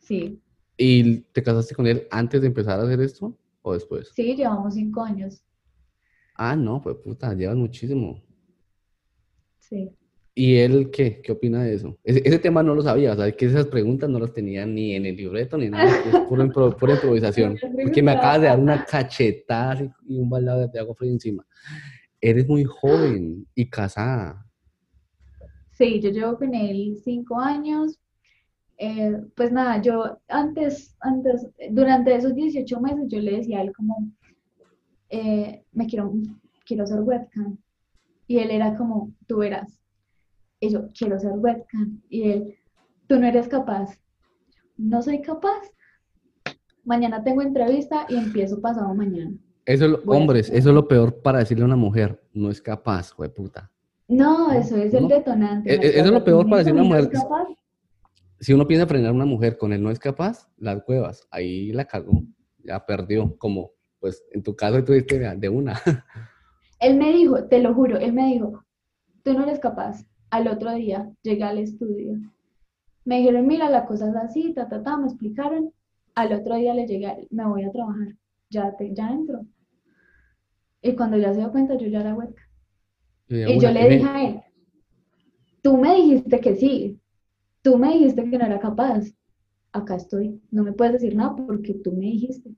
[0.00, 0.42] sí,
[0.76, 4.12] ¿Y te casaste con él antes de empezar a hacer esto o después?
[4.14, 5.42] sí, llevamos cinco años,
[6.34, 8.22] Ah, no, pues puta, llevas muchísimo.
[9.58, 9.96] sí.
[10.38, 11.22] ¿Y él qué?
[11.22, 11.98] ¿Qué opina de eso?
[12.04, 14.94] Ese, ese tema no lo sabía, o sea, que esas preguntas no las tenía ni
[14.94, 17.56] en el libreto ni nada, es pura improvisación.
[17.82, 21.42] Porque me acabas de dar una cachetada y un balado de agua fría encima.
[22.20, 24.46] Eres muy joven y casada.
[25.70, 27.98] Sí, yo llevo con él cinco años.
[28.76, 33.72] Eh, pues nada, yo antes, antes, durante esos 18 meses yo le decía a él
[33.74, 34.06] como,
[35.08, 36.12] eh, me quiero,
[36.66, 37.56] quiero ser webcam.
[38.26, 39.75] Y él era como, tú verás.
[40.66, 42.00] Y yo, quiero ser webcam.
[42.10, 42.54] Y él,
[43.06, 43.90] tú no eres capaz.
[44.76, 45.62] No soy capaz.
[46.84, 49.32] Mañana tengo entrevista y empiezo pasado mañana.
[49.64, 52.20] Eso es lo- hombres, eso es lo peor para decirle a una mujer.
[52.32, 53.70] No es capaz, puta.
[54.08, 55.08] No, eso es el ¿No?
[55.08, 55.72] detonante.
[55.72, 57.04] E- e- eso es lo peor para decirle a una mujer.
[57.04, 57.46] "¿No eres capaz?".
[58.40, 61.72] Si uno piensa frenar a una mujer con él no es capaz, las cuevas, ahí
[61.72, 62.22] la cagó,
[62.64, 65.72] ya perdió, como pues en tu caso tú dijiste "Vea, de una.
[66.80, 68.62] Él me dijo, te lo juro, él me dijo,
[69.24, 70.04] tú no eres capaz.
[70.30, 72.18] Al otro día llegué al estudio.
[73.04, 75.72] Me dijeron, mira, la cosa es así, ta, ta, ta, me explicaron.
[76.14, 78.16] Al otro día le llegué, me voy a trabajar.
[78.50, 79.46] Ya, te, ya entro.
[80.82, 82.42] Y cuando ya se dio cuenta, yo ya era hueca.
[83.28, 84.40] Y yo le dije a él,
[85.62, 87.00] tú me dijiste que sí,
[87.62, 89.04] tú me dijiste que no era capaz.
[89.72, 92.54] Acá estoy, no me puedes decir nada porque tú me dijiste.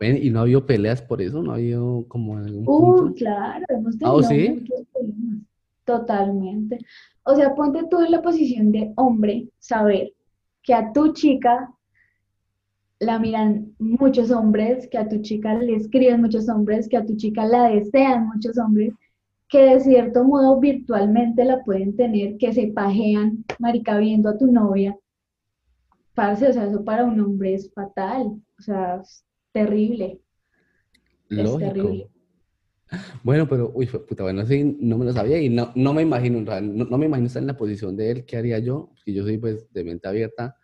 [0.00, 1.42] ¿Y no ha habido peleas por eso?
[1.42, 5.21] ¿No ha habido como algún uh, claro, hemos ¿Ah, tenido muchos problemas.
[5.84, 6.78] Totalmente.
[7.24, 10.12] O sea, ponte tú en la posición de hombre, saber
[10.62, 11.72] que a tu chica
[13.00, 17.16] la miran muchos hombres, que a tu chica le escriben muchos hombres, que a tu
[17.16, 18.94] chica la desean muchos hombres,
[19.48, 24.46] que de cierto modo virtualmente la pueden tener, que se pajean, marica, viendo a tu
[24.46, 24.96] novia.
[26.14, 30.20] Parce, o sea, eso para un hombre es fatal, o sea, es terrible.
[31.28, 32.08] Es terrible.
[33.22, 36.40] Bueno, pero, uy, puta, bueno, sí, no me lo sabía y no, no me imagino,
[36.40, 38.90] no, no, me imagino estar en la posición de él, ¿qué haría yo?
[38.94, 40.56] Porque yo soy, pues, de mente abierta,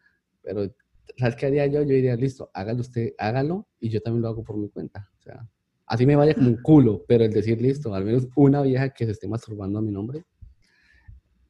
[0.43, 0.69] pero,
[1.17, 1.83] ¿sabes qué haría yo?
[1.83, 5.09] Yo diría, listo, hágalo usted, hágalo y yo también lo hago por mi cuenta.
[5.19, 5.49] O sea,
[5.87, 9.05] así me vaya como un culo, pero el decir, listo, al menos una vieja que
[9.05, 10.25] se esté masturbando a mi nombre,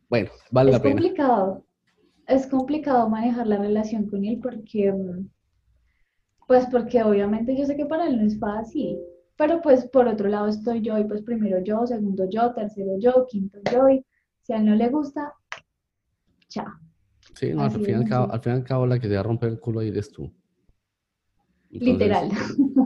[0.09, 1.01] bueno, vale la pena.
[1.01, 1.65] Es complicado,
[2.27, 4.93] es complicado manejar la relación con él porque,
[6.47, 8.99] pues, porque obviamente yo sé que para él no es fácil
[9.39, 13.25] pero pues por otro lado estoy yo y pues primero yo, segundo yo, tercero yo,
[13.27, 14.05] quinto yo y
[14.43, 15.33] si a él no le gusta,
[16.49, 16.67] chao.
[17.35, 19.15] Sí, no, al fin, y al, cabo, al fin y al cabo la que se
[19.15, 20.31] va a romper el culo ahí eres tú.
[21.71, 22.31] Literal.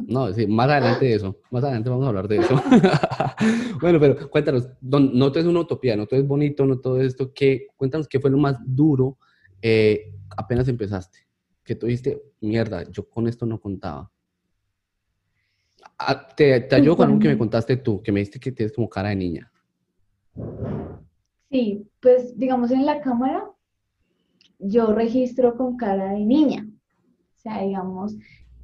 [0.09, 2.55] No, sí, más adelante de eso, más adelante vamos a hablar de eso.
[3.81, 7.33] bueno, pero cuéntanos, no todo es una utopía, no todo es bonito, no todo esto,
[7.33, 9.17] ¿qué, cuéntanos qué fue lo más duro
[9.63, 11.21] eh, apenas empezaste,
[11.65, 14.11] que tú dijiste, mierda, yo con esto no contaba.
[16.07, 18.75] Ah, te, te ayudo con algo que me contaste tú, que me dijiste que tienes
[18.75, 19.53] como cara de niña.
[21.51, 23.45] Sí, pues digamos en la cámara
[24.59, 26.67] yo registro con cara de niña.
[27.37, 28.17] O sea, digamos,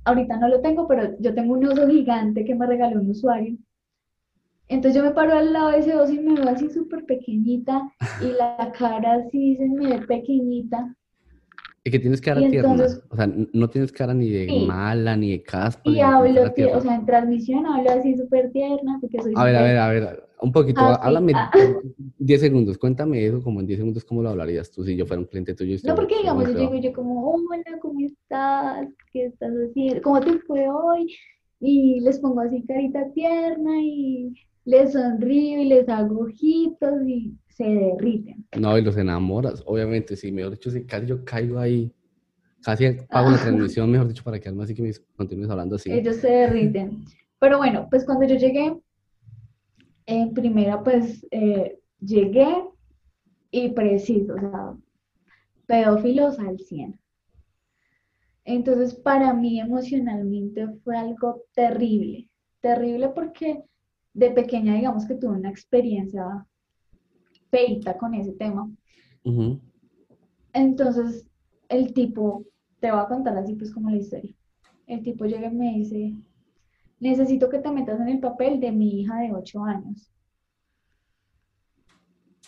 [0.04, 3.56] ahorita no lo tengo, pero yo tengo un oso gigante que me regaló un usuario.
[4.68, 7.90] Entonces yo me paro al lado de ese oso y me veo así súper pequeñita
[8.22, 10.94] y la cara así se me ve pequeñita.
[11.88, 12.84] Y que tienes cara tierna.
[13.08, 15.88] O sea, no tienes cara ni de mala, ni de caspa.
[15.88, 19.62] Y hablo, o sea, en transmisión hablo así súper tierna, porque soy A ver, a
[19.62, 21.32] ver, a ver, un poquito, ah, háblame
[22.18, 22.44] 10 ah.
[22.44, 25.26] segundos, cuéntame eso, como en 10 segundos, ¿cómo lo hablarías tú si yo fuera un
[25.26, 25.78] cliente tuyo?
[25.82, 28.86] no, porque digamos, yo llego yo como, hola, ¿cómo estás?
[29.10, 30.02] ¿Qué estás haciendo?
[30.02, 31.16] ¿Cómo te fue hoy?
[31.58, 34.34] Y les pongo así carita tierna y
[34.68, 38.46] les sonrío y les hago ojitos y se derriten.
[38.58, 41.90] No, y los enamoras, obviamente, sí, mejor dicho, si casi yo caigo ahí,
[42.62, 43.40] casi pago la ah.
[43.40, 45.90] transmisión, mejor dicho, para que así que me continúes hablando así.
[45.90, 47.02] Ellos se derriten.
[47.38, 48.76] Pero bueno, pues cuando yo llegué,
[50.04, 52.62] en primera, pues eh, llegué
[53.50, 54.74] y preciso, o sea,
[55.66, 57.00] pedófilos al 100.
[58.44, 62.28] Entonces, para mí emocionalmente fue algo terrible,
[62.60, 63.62] terrible porque
[64.14, 66.46] de pequeña, digamos que tuve una experiencia
[67.50, 68.70] feita con ese tema.
[70.52, 71.26] Entonces,
[71.68, 72.44] el tipo,
[72.80, 74.34] te voy a contar así pues como la historia.
[74.86, 76.14] El tipo llega y me dice,
[76.98, 80.10] necesito que te metas en el papel de mi hija de 8 años.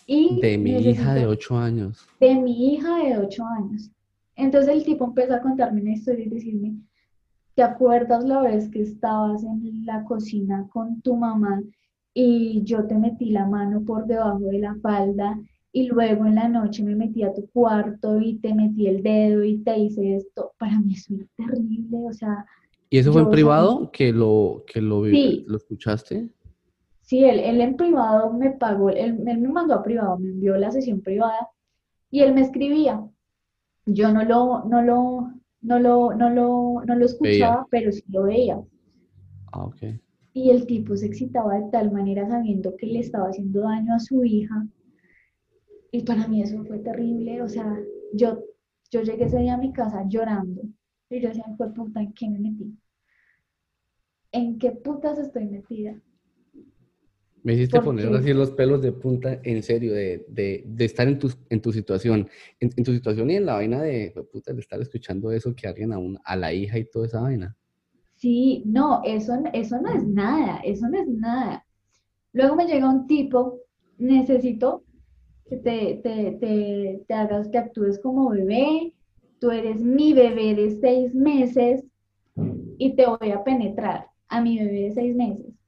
[0.06, 2.08] Y de mi hija de 8 años.
[2.18, 3.90] De mi hija de 8 años.
[4.34, 6.76] Entonces el tipo empezó a contarme una historia y decirme,
[7.60, 11.62] ¿te acuerdas la vez que estabas en la cocina con tu mamá
[12.14, 15.38] y yo te metí la mano por debajo de la falda
[15.70, 19.44] y luego en la noche me metí a tu cuarto y te metí el dedo
[19.44, 20.52] y te hice esto.
[20.58, 22.46] Para mí eso es terrible, o sea...
[22.88, 26.30] ¿Y eso fue en privado que lo, que lo, lo escuchaste?
[27.02, 30.70] Sí, él, él, en privado me pagó, él, me mandó a privado, me envió la
[30.70, 31.50] sesión privada
[32.10, 33.06] y él me escribía.
[33.84, 38.24] Yo no lo, no lo, no lo, no lo, no lo escuchaba, pero sí lo
[38.24, 38.60] veía.
[39.52, 40.00] Ah, ok.
[40.32, 44.00] Y el tipo se excitaba de tal manera sabiendo que le estaba haciendo daño a
[44.00, 44.66] su hija.
[45.92, 47.42] Y para mí eso fue terrible.
[47.42, 47.78] O sea,
[48.12, 48.44] yo,
[48.90, 50.62] yo llegué ese día a mi casa llorando.
[51.10, 52.76] Y yo decía, fue puta, ¿en qué me metí?
[54.32, 56.00] ¿En qué putas estoy metida?
[57.42, 61.18] Me hiciste poner así los pelos de punta, en serio, de, de, de estar en
[61.18, 62.28] tu, en tu situación.
[62.58, 65.92] En, tu situación y en la vaina de, puta, de estar escuchando eso que alguien
[65.92, 67.56] a, a la hija y toda esa vaina.
[68.16, 71.64] Sí, no, eso, eso no es nada, eso no es nada.
[72.32, 73.60] Luego me llega un tipo,
[73.96, 74.84] necesito
[75.48, 78.92] que te, te, te, te hagas que actúes como bebé,
[79.40, 81.82] tú eres mi bebé de seis meses
[82.76, 85.59] y te voy a penetrar a mi bebé de seis meses.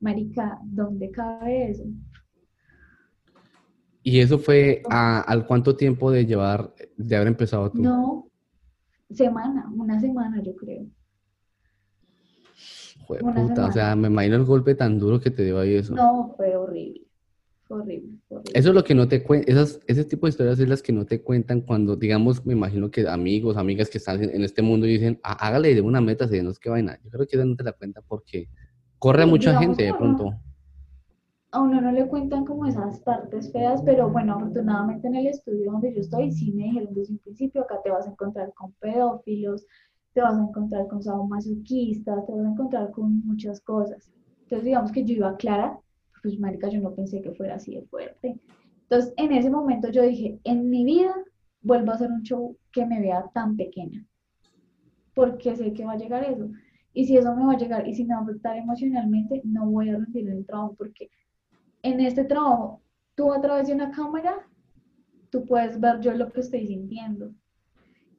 [0.00, 1.84] Marica, ¿dónde cabe eso?
[4.02, 7.82] ¿Y eso fue a, al cuánto tiempo de llevar, de haber empezado tú?
[7.82, 8.28] No,
[9.10, 10.86] semana, una semana yo creo.
[13.06, 15.74] Joder, una puta, o sea, me imagino el golpe tan duro que te dio ahí
[15.74, 15.94] eso.
[15.94, 17.02] No, fue horrible,
[17.68, 18.52] fue horrible, horrible.
[18.54, 21.04] Eso es lo que no te cuentan, ese tipo de historias es las que no
[21.04, 24.86] te cuentan cuando, digamos, me imagino que amigos, amigas que están en, en este mundo
[24.86, 26.98] dicen, "Ah, hágale de una meta, si no es que vaina.
[27.04, 28.48] Yo creo que esa no te la cuenta porque
[29.00, 30.32] corre a Sí, mucha gente de pronto.
[31.52, 35.72] a uno no le cuentan como esas partes feas, pero bueno, afortunadamente en el estudio
[35.72, 38.72] donde yo estoy, sí me dijeron desde un principio, acá te vas a encontrar con
[38.74, 39.66] pedófilos,
[40.12, 44.10] te vas a encontrar con sadomasoquistas, te vas a encontrar con muchas cosas.
[44.42, 45.78] Entonces, digamos que yo iba clara,
[46.22, 48.40] pues marica, yo no pensé que fuera así de fuerte.
[48.82, 51.14] Entonces, en ese momento yo dije, en mi vida
[51.62, 54.04] vuelvo a hacer un show que me vea tan pequeña,
[55.14, 56.48] porque sé que va a llegar eso.
[56.92, 59.66] Y si eso me va a llegar y si me va a afectar emocionalmente, no
[59.66, 61.10] voy a rendir en el trabajo, porque
[61.82, 62.82] en este trabajo,
[63.14, 64.46] tú a través de una cámara,
[65.30, 67.32] tú puedes ver yo lo que estoy sintiendo.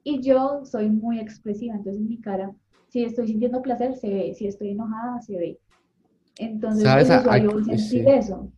[0.04, 2.52] Y yo soy muy expresiva, entonces mi cara,
[2.88, 5.60] si estoy sintiendo placer, se ve, si estoy enojada, se ve.
[6.38, 7.10] Entonces, ¿Sabes?
[7.10, 8.04] a sentir sí.
[8.06, 8.50] eso.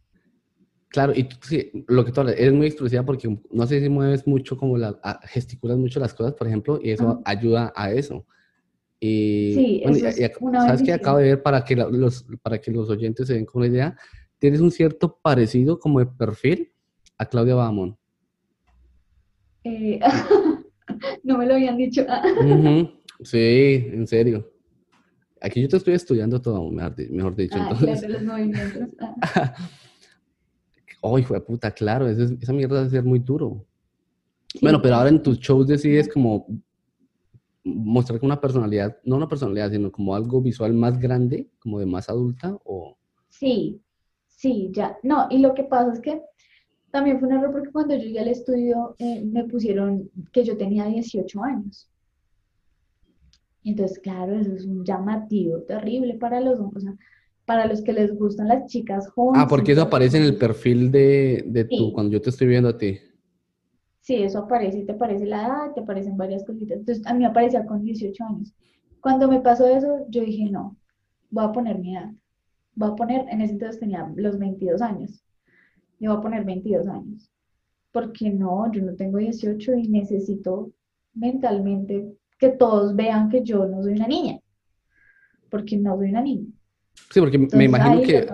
[0.89, 3.89] Claro, y tú, sí, lo que tú hablas, eres muy expresiva porque no sé si
[3.89, 7.21] mueves mucho, como la, gesticulas mucho las cosas, por ejemplo, y eso Ajá.
[7.25, 8.25] ayuda a eso.
[9.07, 10.93] Y, Sí, bueno, eso y- es y ac- una ¿sabes qué?
[10.93, 10.99] bendición.
[11.01, 13.69] Acabo de ver para que la- los, para que los oyentes se den con una
[13.71, 13.97] idea.
[14.39, 16.73] Tienes un cierto parecido como de perfil
[17.19, 17.99] a Claudia Bahamón.
[19.65, 20.01] Eh,
[21.23, 22.03] no me lo habían dicho.
[22.41, 22.91] Ujú,
[23.25, 24.51] Sí, en serio.
[25.41, 27.59] Aquí yo te estoy estudiando todo, mejor, di- mejor dicho.
[27.61, 28.89] Ah, Entonces, claro, los movimientos.
[29.01, 29.55] Ah,
[31.19, 33.67] hijo de puta, claro, esa, es- esa mierda debe ser muy duro.
[34.49, 36.47] sí, Bueno, pero ahora en tus shows decides como
[37.65, 42.09] mostrar una personalidad, no una personalidad, sino como algo visual más grande, como de más
[42.11, 42.97] adulta, o...
[43.31, 43.81] Sí,
[44.29, 44.97] sí, ya.
[45.03, 46.21] No, y lo que pasa es que
[46.91, 50.57] también fue un error porque cuando yo llegué al estudio eh, me pusieron que yo
[50.57, 51.91] tenía 18 años.
[53.65, 56.95] Entonces, claro, eso es un llamativo terrible para los, o sea,
[57.47, 59.43] para los que les gustan las chicas jóvenes.
[59.43, 61.91] Ah, porque eso aparece en el perfil de, de Sí.
[61.95, 62.99] cuando yo te estoy viendo a ti.
[64.05, 66.77] Sí, eso aparece y te aparece la edad, te aparecen varias cositas.
[66.77, 68.53] Entonces, a mí me aparecía con 18 años.
[69.01, 70.77] Cuando me pasó eso, yo dije, no,
[71.31, 72.11] voy a poner mi edad.
[72.75, 75.25] Voy a poner, en ese entonces tenía los 22 años.
[75.99, 77.31] Yo voy a poner 22 años.
[77.93, 80.71] Porque no, yo no tengo 18 y necesito
[81.15, 82.07] mentalmente
[82.39, 84.39] que todos vean que yo no soy una niña.
[85.49, 86.53] Porque no soy una niña.
[87.11, 88.27] Sí, porque me Entonces, imagino ahí que,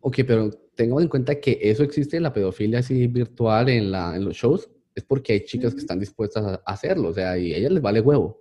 [0.00, 4.24] ok, pero tengamos en cuenta que eso existe, la pedofilia así virtual en, la, en
[4.24, 7.56] los shows, es porque hay chicas que están dispuestas a hacerlo, o sea, y a
[7.56, 8.38] ellas les vale huevo.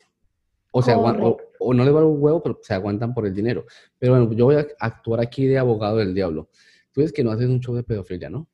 [0.72, 3.66] O, se o, no les vale huevo, pero se aguantan por el dinero.
[3.98, 6.50] Pero bueno, yo voy a actuar aquí de abogado del diablo.
[6.92, 8.48] Tú dices que no haces un show de pedofilia, ¿no?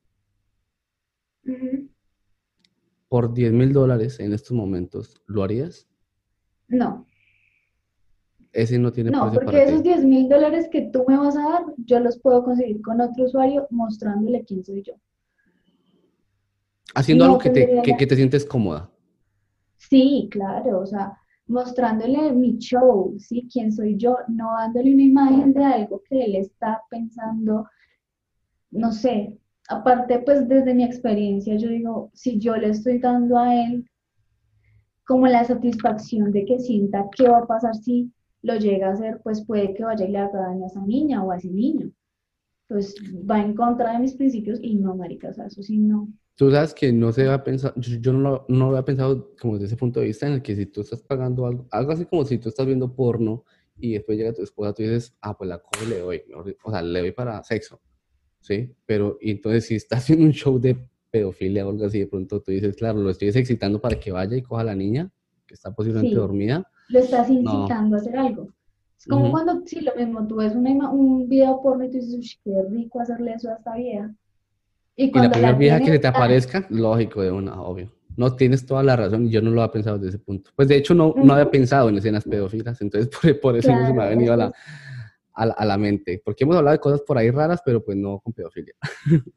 [3.08, 5.86] Por 10 mil dólares en estos momentos, ¿lo harías?
[6.68, 7.06] No,
[8.52, 9.70] Ese no tiene no, porque para ti.
[9.70, 13.00] esos 10 mil dólares que tú me vas a dar, yo los puedo conseguir con
[13.00, 14.94] otro usuario mostrándole quién soy yo.
[16.94, 18.90] Haciendo no algo que te, tendría que, te sientes cómoda.
[19.76, 23.48] Sí, claro, o sea, mostrándole mi show, ¿sí?
[23.52, 24.16] ¿Quién soy yo?
[24.28, 27.66] No dándole una imagen de algo que él está pensando,
[28.70, 29.38] no sé.
[29.68, 33.88] Aparte, pues desde mi experiencia, yo digo, si yo le estoy dando a él
[35.06, 38.10] como la satisfacción de que sienta qué va a pasar si
[38.42, 41.22] lo llega a hacer, pues puede que vaya y le haga daño a esa niña
[41.24, 41.90] o a ese niño.
[42.68, 42.94] Pues
[43.28, 46.08] va en contra de mis principios y no, marica, o sea, eso sí, no.
[46.36, 49.30] Tú sabes que no se había pensado, yo, yo no, lo, no lo había pensado
[49.40, 51.92] como desde ese punto de vista en el que si tú estás pagando algo, algo
[51.92, 53.44] así como si tú estás viendo porno
[53.78, 56.22] y después llega tu esposa, tú dices, ah, pues la cojo y le doy,
[56.64, 57.80] o sea, le doy para sexo,
[58.40, 58.74] ¿sí?
[58.84, 60.76] Pero y entonces si estás haciendo un show de
[61.10, 64.36] pedofilia o algo así, de pronto tú dices, claro, lo estoy excitando para que vaya
[64.36, 65.12] y coja a la niña
[65.46, 66.18] que está posiblemente Sí.
[66.18, 66.66] dormida.
[66.88, 67.34] lo estás No.
[67.34, 68.48] incitando a hacer algo.
[68.98, 69.30] Es como Ujú.
[69.32, 72.62] cuando, sí, lo mismo, tú ves una un video porno y tú dices, "Ush, qué
[72.70, 74.12] rico hacerle eso a esta vieja.
[74.96, 77.90] Y Y la primera la vieja que se te aparezca, lógico, de una, obvio.
[78.16, 80.50] No tienes toda la razón, y yo no lo había pensado desde ese punto.
[80.54, 83.86] Pues de hecho no, no había pensado en escenas pedófilas, entonces por, por eso no
[83.86, 84.52] se me ha venido a la,
[85.32, 86.22] a, la, a la mente.
[86.24, 88.74] Porque hemos hablado de cosas por ahí raras, pero pues no con pedofilia.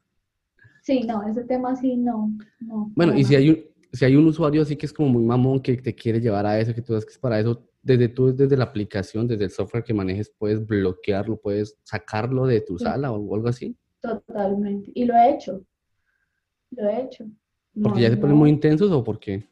[0.82, 2.30] sí, no, ese tema sí, no,
[2.60, 2.92] no.
[2.94, 3.58] Bueno, y si hay un,
[3.92, 6.60] si hay un usuario así que es como muy mamón, que te quiere llevar a
[6.60, 9.50] eso, que tú sabes que es para eso, desde tú, desde la aplicación, desde el
[9.50, 12.84] software que manejes, puedes bloquearlo, puedes sacarlo de tu Sí.
[12.84, 13.76] sala o algo así.
[14.00, 14.92] Totalmente.
[14.94, 15.64] Y lo he hecho,
[16.70, 17.24] lo he hecho.
[17.74, 18.40] Porque No, ya se ponen no.
[18.40, 19.44] muy intensos o por qué.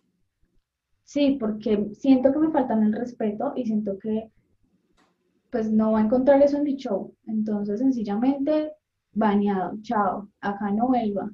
[1.05, 4.31] Sí, porque siento que me faltan el respeto y siento que
[5.51, 7.15] pues no va a encontrar eso en mi show.
[7.27, 8.73] Entonces, sencillamente,
[9.13, 11.31] bañado, chao, acá no vuelva.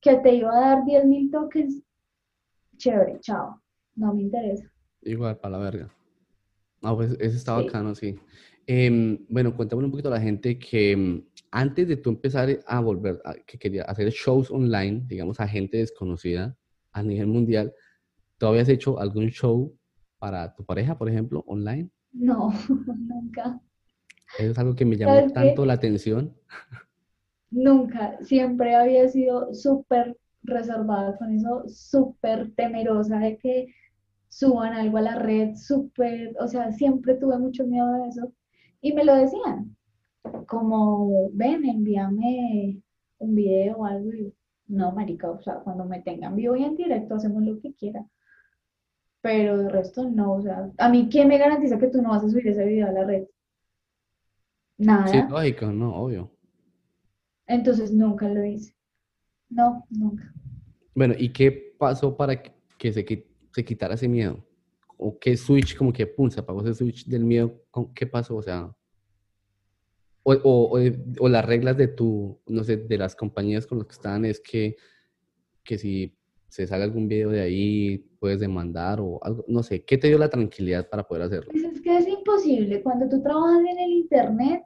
[0.00, 1.82] Que te iba a dar 10 mil tokens,
[2.76, 3.60] chévere, chao,
[3.96, 4.70] no me interesa.
[5.02, 5.94] Igual, para la verga.
[6.82, 8.18] Ah, pues ese está bacano, sí.
[8.66, 12.80] Em, bueno, cuéntame un poquito a la gente que em, antes de tú empezar a
[12.80, 16.56] volver, que quería hacer shows online, digamos, a gente desconocida
[16.92, 17.72] a nivel mundial,
[18.38, 19.76] ¿tú habías hecho algún show
[20.18, 21.90] para tu pareja, por ejemplo, online?
[22.12, 22.52] No,
[22.96, 23.60] nunca.
[24.38, 26.36] Eso es algo que me llamó tanto la atención.
[27.50, 33.74] Nunca, siempre había sido súper reservada con eso, súper temerosa de que
[34.28, 38.32] suban algo a la red, súper, o sea, siempre tuve mucho miedo de eso.
[38.80, 39.76] Y me lo decían,
[40.46, 42.82] como, ven, envíame
[43.18, 44.12] un video o algo.
[44.12, 44.34] Y,
[44.68, 48.06] no, marica, o sea, cuando me tengan vivo y en directo hacemos lo que quiera.
[49.20, 52.24] Pero de resto no, o sea, a mí, ¿quién me garantiza que tú no vas
[52.24, 53.24] a subir ese video a la red?
[54.78, 55.08] Nada.
[55.08, 56.30] Sí, lógico, no, obvio.
[57.46, 58.74] Entonces nunca lo hice.
[59.50, 60.32] No, nunca.
[60.94, 63.04] Bueno, ¿y qué pasó para que se,
[63.52, 64.42] se quitara ese miedo?
[64.96, 67.60] ¿O qué switch, como que pum, se apagó ese switch del miedo?
[67.94, 68.36] ¿Qué pasó?
[68.36, 68.74] O sea,
[70.22, 70.78] o, o,
[71.20, 74.40] o, las reglas de tu, no sé, de las compañías con las que están es
[74.40, 74.76] que,
[75.64, 76.16] que si
[76.48, 80.18] se sale algún video de ahí, puedes demandar o algo, no sé, ¿qué te dio
[80.18, 81.52] la tranquilidad para poder hacerlo?
[81.52, 84.62] Pues es que es imposible, cuando tú trabajas en el internet,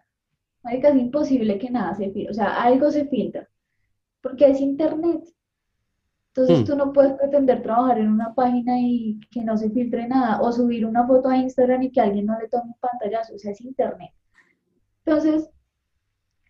[0.65, 3.49] es imposible que nada se filtre, o sea, algo se filtra,
[4.23, 5.23] porque es internet.
[6.29, 6.65] Entonces hmm.
[6.65, 10.51] tú no puedes pretender trabajar en una página y que no se filtre nada, o
[10.51, 13.53] subir una foto a Instagram y que alguien no le tome un pantallazo, o sea,
[13.53, 14.11] es internet.
[15.07, 15.51] Entonces,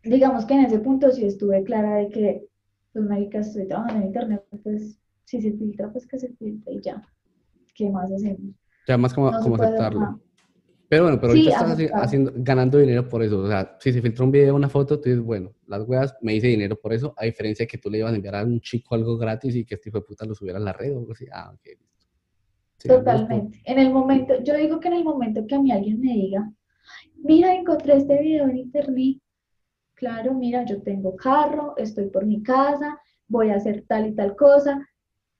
[0.05, 2.49] digamos que en ese punto sí estuve clara de que,
[2.93, 6.81] pues, marica, estoy trabajando en internet, pues, si se filtra, pues que se filtre y
[6.81, 7.03] ya.
[7.75, 8.55] ¿Qué más hacemos?
[8.87, 10.21] Ya más como, aceptarlo.
[10.89, 13.41] Pero bueno, pero ahorita estás haciendo, ganando dinero por eso.
[13.41, 16.35] O sea, si se filtra un video, una foto, tú dices, bueno, las weas me
[16.35, 18.61] hice dinero por eso, a diferencia de que tú le ibas a enviar a un
[18.61, 20.99] chico algo gratis y que este hijo de puta lo subiera a la red o
[21.01, 21.27] algo así.
[21.33, 22.97] Ah, ok, listo.
[22.97, 23.63] Totalmente.
[23.65, 26.53] En el momento, yo digo que en el momento que a mí alguien me diga,
[27.17, 29.19] mira, encontré este video en internet,
[29.95, 34.37] claro, mira, yo tengo carro, estoy por mi casa, voy a hacer tal y tal
[34.37, 34.87] cosa,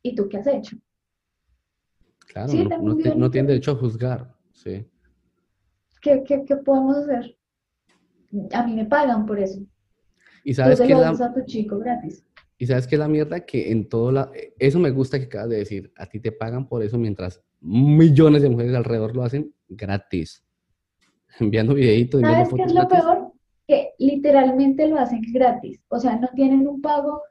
[0.03, 0.77] ¿y tú qué has hecho?
[2.27, 4.87] Claro, no, no, tiene derecho a juzgar, sí.
[6.01, 7.37] ¿Qué, qué, qué podemos hacer?
[8.53, 9.61] A mí me pagan por eso.
[10.45, 11.11] Y sabes que la...
[11.11, 12.25] a tu chico gratis.
[12.59, 14.31] Y sabes que la mierda que en todo la...
[14.59, 15.93] Eso me gusta que acabas de decir.
[15.97, 20.45] A ti te pagan por eso mientras millones de mujeres alrededor lo hacen gratis.
[21.41, 23.33] Enviando videitos, ¿Sabes qué es lo peor?
[23.67, 25.81] Que literalmente lo hacen gratis.
[25.89, 27.23] O sea, no tienen un pago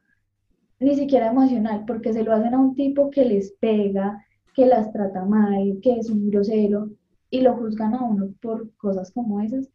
[0.80, 4.92] ni siquiera emocional, porque se lo hacen a un tipo que les pega, que las
[4.92, 6.90] trata mal, que es un grosero
[7.30, 9.70] y lo juzgan a uno por cosas como esas.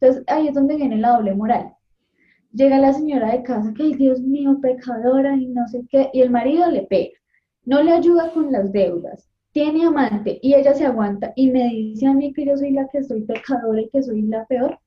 [0.00, 1.74] Entonces ahí es donde viene la doble moral.
[2.52, 6.20] Llega la señora de casa que, ay Dios mío, pecadora y no sé qué, y
[6.20, 7.18] el marido le pega,
[7.64, 12.06] no le ayuda con las deudas, tiene amante y ella se aguanta y me dice
[12.06, 14.78] a mí que yo soy la que soy pecadora y que soy la peor.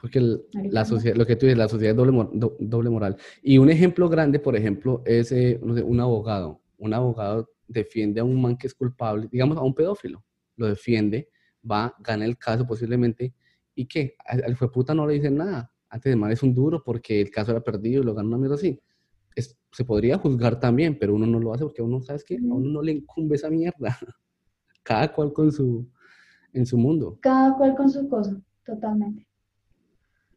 [0.00, 0.20] Porque
[0.52, 2.28] la sociedad, lo que tú dices, la sociedad es doble,
[2.58, 3.16] doble moral.
[3.42, 6.60] Y un ejemplo grande, por ejemplo, es eh, un abogado.
[6.78, 10.22] Un abogado defiende a un man que es culpable, digamos a un pedófilo
[10.60, 11.28] lo defiende,
[11.68, 13.34] va, gana el caso posiblemente,
[13.74, 15.72] y que al, fue puta no le dicen nada.
[15.88, 18.38] Antes de mal es un duro porque el caso era perdido y lo ganó una
[18.38, 18.78] mierda así.
[19.72, 22.70] Se podría juzgar también, pero uno no lo hace porque uno, ¿sabes que A uno
[22.70, 23.98] no le incumbe esa mierda.
[24.82, 25.86] Cada cual con su,
[26.52, 27.18] en su mundo.
[27.20, 29.26] Cada cual con su cosa, totalmente.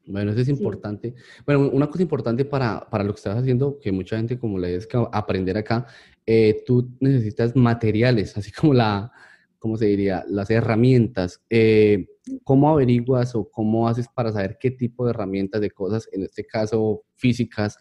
[0.05, 1.15] Bueno, eso es importante.
[1.45, 4.75] Bueno, una cosa importante para, para, lo que estás haciendo, que mucha gente como le
[4.75, 5.87] es que aprender acá,
[6.25, 9.11] eh, tú necesitas materiales, así como la,
[9.59, 10.25] ¿cómo se diría?
[10.27, 11.41] Las herramientas.
[11.49, 12.07] Eh,
[12.43, 16.45] ¿Cómo averiguas o cómo haces para saber qué tipo de herramientas, de cosas, en este
[16.45, 17.77] caso físicas,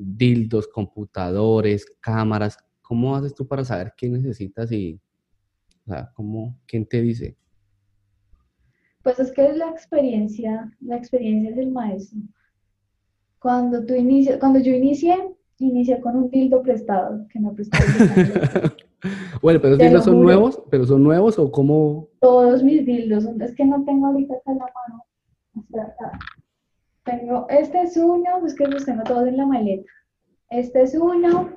[0.00, 2.56] dildos, computadores, cámaras?
[2.82, 5.00] ¿Cómo haces tú para saber qué necesitas y,
[5.86, 7.36] o sea, ¿cómo, quién te dice?
[9.02, 12.18] Pues es que la experiencia, la experiencia es el maestro.
[13.38, 15.16] Cuando tú inicias, cuando yo inicié,
[15.58, 17.78] inicié con un dildo prestado que me prestó.
[19.40, 22.08] Bueno, pero los dildos son nuevos, pero son nuevos o cómo?
[22.20, 25.04] Todos mis dildos es que no tengo ahorita acá la mano.
[27.10, 29.90] Tengo, este es uno, pues que los tengo todos en la maleta.
[30.48, 31.50] Este es uno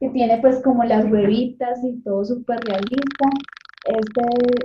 [0.00, 3.28] que tiene pues como las huevitas y todo súper realista.
[3.84, 4.20] Este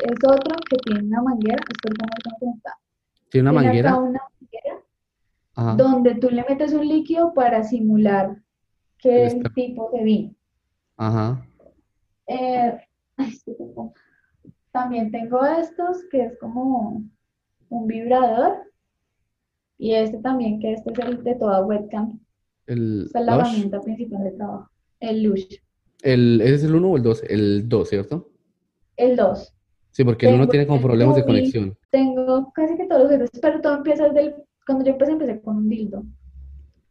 [0.09, 2.61] es otro que tiene una manguera, espero que no
[3.29, 3.97] ¿Tiene una manguera?
[3.97, 8.37] una manguera donde tú le metes un líquido para simular
[8.99, 9.49] qué este.
[9.49, 10.35] tipo de vino.
[10.95, 11.45] Ajá.
[12.27, 12.79] Eh,
[14.71, 17.03] también tengo estos que es como
[17.69, 18.72] un vibrador
[19.77, 22.19] y este también, que este es el de toda webcam.
[22.67, 23.45] El Esta es la Lush.
[23.45, 24.69] herramienta principal de trabajo.
[24.99, 25.57] El Lush.
[26.01, 27.23] El, ¿Ese es el 1 o el 2?
[27.29, 28.31] El 2, ¿cierto?
[28.97, 29.53] El 2.
[29.91, 31.77] Sí, porque el 1 Tengo tiene como problemas de conexión.
[31.91, 34.35] Tengo casi que todos los juguetes, pero todo empieza desde.
[34.65, 36.03] Cuando yo empecé, empecé con un dildo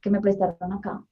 [0.01, 1.03] que me prestaron acá.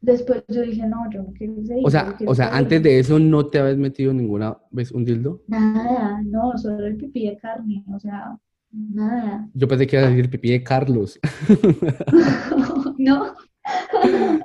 [0.00, 3.18] Después yo dije, no, yo no quiero dildo, O sea, o sea, antes de eso
[3.18, 5.42] no te habías metido ninguna vez un dildo.
[5.48, 8.38] Nada, no, solo el pipí de carne, o sea,
[8.72, 9.48] nada.
[9.54, 11.18] Yo pensé que iba a decir pipí de Carlos.
[12.98, 13.34] No,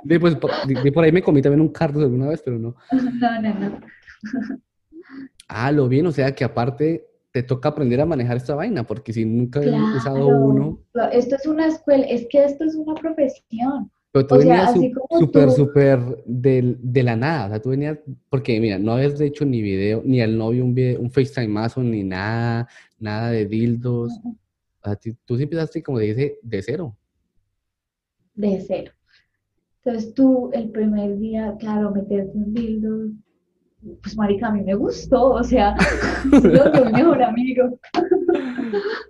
[0.02, 2.74] De, pues, por, de- por ahí me comí también un Carlos alguna vez, pero no.
[2.92, 3.80] no, no, no.
[5.48, 9.12] Ah, lo bien, o sea que aparte te toca aprender a manejar esta vaina, porque
[9.12, 10.28] si nunca habías usado Claro.
[10.28, 10.78] uno,
[11.12, 13.90] Esto es una escuela, es que esto es una profesión.
[14.10, 17.48] pero tú O sea, venías así su- como súper, tú- súper de, la nada, o
[17.50, 17.98] sea, tú venías,
[18.30, 22.02] porque mira, no habías hecho ni video, ni al novio un, video, un FaceTimeazo, ni
[22.02, 22.66] nada,
[22.98, 24.36] nada de dildos, o
[24.84, 26.96] sea, tú sí empezaste como dice, de cero.
[28.34, 28.92] de cero.
[29.84, 33.12] Entonces tú el primer día, claro, meterte un dildo,
[34.02, 35.76] pues marica, a mí me gustó, o sea,
[36.32, 37.78] lo que mi mejor amigo.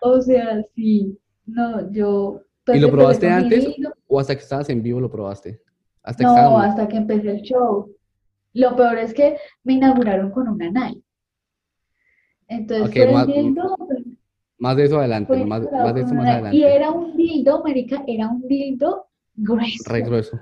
[0.00, 2.40] O sea, sí, no, yo...
[2.64, 3.92] pues, ¿Y lo probaste antes dildo.
[4.06, 5.60] o hasta que estabas en vivo lo probaste?
[6.04, 7.92] Hasta que estabas No, hasta que empecé el show.
[8.52, 11.02] Lo peor es que me inauguraron con un anal.
[12.48, 13.76] Entonces Ok, fue el más- dildo,
[14.58, 16.56] Más de eso adelante, no, más, más de eso más adelante.
[16.56, 19.92] Y era un dildo, marica, era un dildo grueso.
[19.92, 20.40] Re grueso.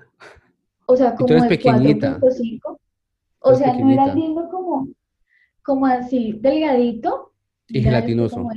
[0.87, 2.19] O sea, como pequeñita.
[2.21, 2.79] 4.5.
[3.41, 4.89] O sea, no era el dildo como,
[5.63, 7.33] como así delgadito.
[7.69, 8.49] Y gelatinoso.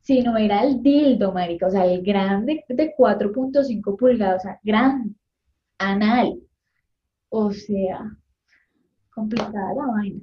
[0.00, 1.66] Sino era el dildo, marica.
[1.66, 4.42] O sea, el grande de 4.5 pulgadas.
[4.44, 5.14] O sea, grande.
[5.78, 6.40] Anal.
[7.28, 8.10] O sea,
[9.14, 10.20] complicada la vaina.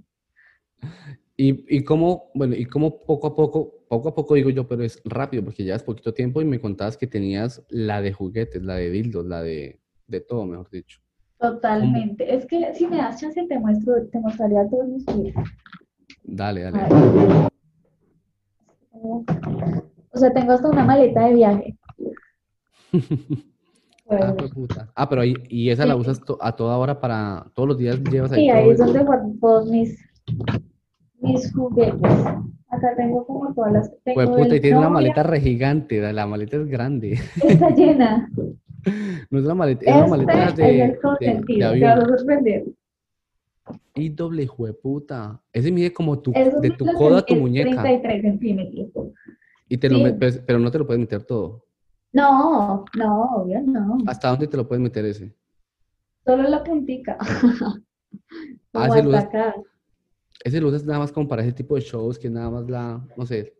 [1.44, 4.84] Y, y cómo, bueno, y cómo poco a poco, poco a poco digo yo, pero
[4.84, 8.62] es rápido porque ya es poquito tiempo y me contabas que tenías la de juguetes,
[8.62, 11.00] la de dildos, la de, de todo, mejor dicho.
[11.40, 12.32] Totalmente.
[12.32, 15.44] Es que si me das chance te muestro, te mostraría todos mis juguetes.
[16.26, 16.78] Dale, dale.
[20.12, 21.76] O sea, tengo hasta una maleta de viaje.
[24.14, 24.92] Ah, Pues, puta.
[24.94, 27.98] Ah, pero ahí, y esa la usas to- a toda hora para, todos los días
[28.12, 29.98] llevas ahí Sí, ahí es donde guardo todos mis,
[31.32, 32.12] mis juguetes.
[32.70, 33.90] Acá tengo como todas las.
[34.04, 37.20] Fue Tengo puta, y tiene una maleta re gigante, la maleta es grande.
[37.44, 38.30] Está llena.
[39.30, 41.66] No es la maleta, es la maleta Este de, es el de, de Te vas
[41.66, 42.18] a avión.
[42.18, 42.66] sorprender.
[43.94, 45.42] Y doble jueputa.
[45.54, 47.82] Ese mide como tu, Eso de tu lo que codo a tu muñeca.
[47.82, 48.88] 33 centímetros.
[49.70, 50.04] Y te lo Sí.
[50.06, 51.66] met- pues, pero no te lo puedes meter todo.
[52.14, 53.98] No, no, obvio no.
[54.08, 55.34] ¿Hasta dónde te lo puedes meter ese?
[56.26, 57.18] Solo la puntica.
[58.74, 59.56] Ah, Como lo hasta acá.
[60.44, 62.70] Ese lo usas nada más como para ese tipo de shows, que es nada más
[62.70, 63.56] la, no sé,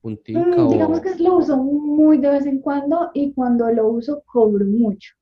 [0.00, 0.68] puntica Mm, o...
[0.68, 5.14] digamos que lo uso muy de vez en cuando y cuando lo uso cobro mucho.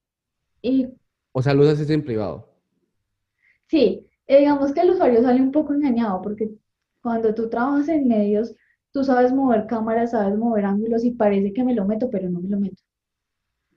[0.63, 0.89] Y
[1.33, 2.49] O sea, lo usas ese en privado.
[3.69, 6.51] sí, eh, digamos que el usuario sale un poco engañado porque
[7.03, 8.55] cuando tú trabajas en medios,
[8.93, 12.41] tú sabes mover cámaras, sabes mover ángulos y parece que me lo meto, pero no
[12.41, 12.83] me lo meto.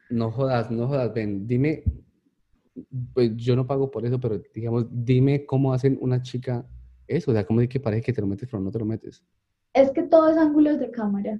[0.10, 1.82] No jodas, no jodas, ven, dime,
[3.14, 6.66] pues yo no pago por eso, pero digamos, dime cómo hacen una chica
[7.08, 8.86] eso, o sea, cómo es que parece que te lo metes, pero no te lo
[8.86, 9.24] metes.
[9.74, 11.40] Es que todo es ángulos de cámara.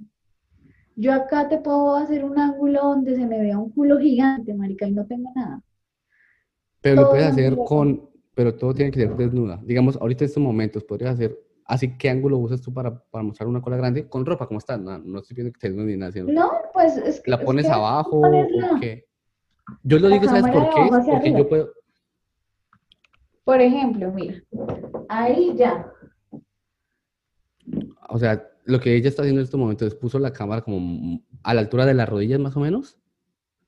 [0.96, 4.86] Yo acá te puedo hacer un ángulo donde se me vea un culo gigante, marica,
[4.86, 5.62] y no tengo nada.
[6.80, 9.60] Pero lo Todo puedes es hacer de con, pero todo tiene que ser desnuda.
[9.64, 13.48] Digamos, ahorita en estos momentos podrías hacer, así, ¿qué ángulo usas tú para, para mostrar
[13.48, 14.08] una cola grande?
[14.08, 14.76] Con ropa, ¿cómo está?
[14.76, 17.36] No, no estoy pidiendo que te desnudes ni nada, sino, No, pues es que, ¿la
[17.38, 19.06] es pones que abajo o qué?
[19.82, 20.88] Yo lo digo, ¿sabes por de qué?
[21.10, 21.48] Porque yo arriba.
[21.48, 21.72] puedo,
[23.48, 24.42] Por ejemplo, mira,
[25.08, 25.90] ahí ya.
[28.10, 31.22] O sea, lo que ella está haciendo en estos momentos es puso la cámara como
[31.42, 32.98] a la altura de las rodillas más o menos,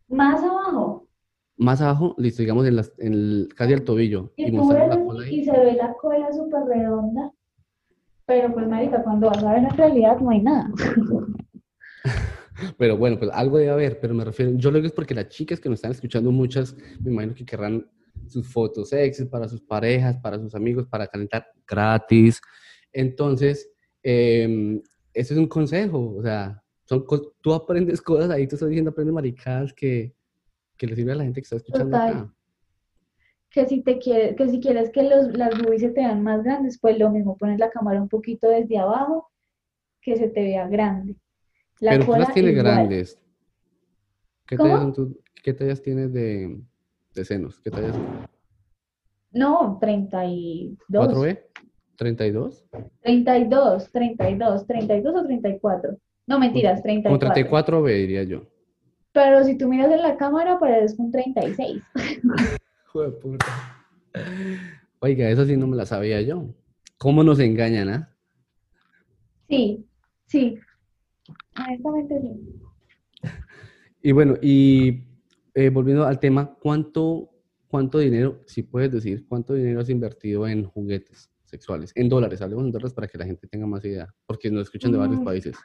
[0.09, 1.09] Más abajo.
[1.57, 4.87] más abajo, listo, digamos en las, en el- casi al tobillo Y y tú mostrar
[4.87, 5.41] ves la cola así ahí.
[5.41, 7.33] y se ve la cola súper redonda.
[8.26, 10.70] Pero pues, marica, cuando vas a ver en realidad no hay nada.
[12.76, 15.28] Pero bueno, pues algo debe haber, pero me refiero, yo lo digo es porque las
[15.31, 17.87] chicas que nos están escuchando, muchas, me imagino que querrán
[18.29, 22.41] sus fotos sexys para sus parejas, para sus amigos, para calentar gratis.
[22.93, 23.71] Entonces,
[24.03, 24.81] eh,
[25.12, 27.05] ese es un consejo, o sea, son
[27.41, 30.14] tú aprendes cosas ahí, tú estás diciendo, aprende maricadas que,
[30.77, 32.11] que le sirve a la gente que está escuchando Total.
[32.14, 32.35] acá.
[33.51, 36.43] Que si te quieres, que si quieres que los, las boobies se te vean más
[36.45, 39.29] grandes, pues lo mismo, pones la cámara un poquito desde abajo,
[40.01, 41.16] que se te vea grande.
[41.81, 42.64] La Pero tú las tienes igual.
[42.64, 43.18] grandes.
[44.47, 44.68] ¿Qué ¿Cómo?
[44.68, 46.61] tallas, son tus- qué tallas tienes de,
[47.15, 47.61] de senos?
[47.61, 47.97] ¿Qué tallas?
[49.33, 50.77] No, 32.
[50.91, 51.41] ¿4B?
[51.97, 52.65] 32.
[53.03, 55.99] 32, 32, 32 o 34.
[56.27, 57.19] No, mentiras, Como 34.
[57.19, 58.43] 34 B, diría yo.
[59.13, 61.83] Pero si tú miras en la cámara, parece un 36.
[62.87, 63.47] Hijo de puta.
[65.01, 66.55] Oiga, eso sí no me la sabía yo.
[66.99, 68.17] ¿Cómo nos engañan, ah?
[69.49, 69.87] Sí,
[70.27, 70.59] sí.
[71.57, 73.29] Honestamente sí.
[74.03, 75.10] Y bueno, y
[75.55, 77.30] eh, volviendo al tema, ¿cuánto,
[77.68, 81.92] ¿cuánto dinero, si puedes decir, cuánto dinero has invertido en juguetes sexuales?
[81.94, 84.92] En dólares, hablemos en dólares para que la gente tenga más idea, porque nos escuchan
[84.92, 85.24] de varios Mm.
[85.24, 85.57] países.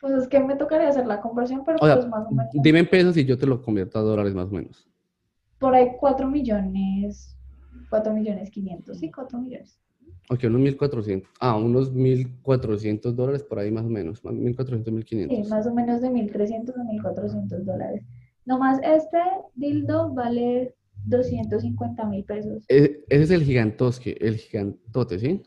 [0.00, 2.50] Pues es que me tocaría hacer la conversión, pero O sea, pues más o menos.
[2.62, 4.86] dime en pesos y yo te lo convierto a dólares más o menos.
[5.58, 7.34] Por ahí 4 millones,
[7.88, 9.80] 4 millones 500, sí, 4 millones.
[10.28, 11.30] Ok, unos 1400.
[11.40, 14.22] Ah, unos 1400 dólares por ahí más o menos.
[14.24, 15.48] más- 1400, Sí, 1500.
[15.48, 18.04] más o menos de 1.300 a 1.400 dólares.
[18.46, 19.18] Nomás este
[19.54, 20.74] dildo vale
[21.04, 22.64] 250 mil pesos.
[22.68, 25.42] E- ese es el gigantosque, el gigantote, ¿sí?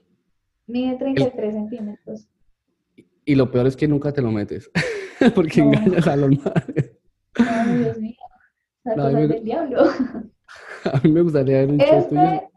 [0.67, 2.27] Mide 33 centímetros.
[3.25, 4.69] Y lo peor es que nunca te lo metes,
[5.35, 5.67] porque No.
[5.73, 6.91] engañas a los madres.
[7.35, 8.15] Ay, Dios mío.
[8.83, 9.83] Las No, me- del diablo.
[10.85, 11.81] A mí me gustaría ver un.
[11.81, 12.49] Este,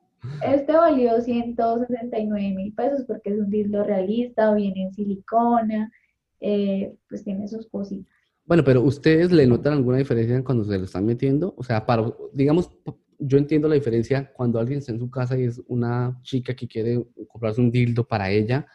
[0.47, 5.91] este valió 169 mil pesos porque es un dildo realista, viene en silicona,
[6.41, 8.13] eh, pues tiene sus cositas.
[8.45, 11.55] Bueno, pero ¿ustedes le notan alguna diferencia cuando se lo están metiendo?
[11.57, 12.71] O sea, para, digamos,
[13.19, 16.67] yo entiendo la diferencia cuando alguien está en su casa y es una chica que
[16.67, 18.67] quiere comprarse un dildo para ella.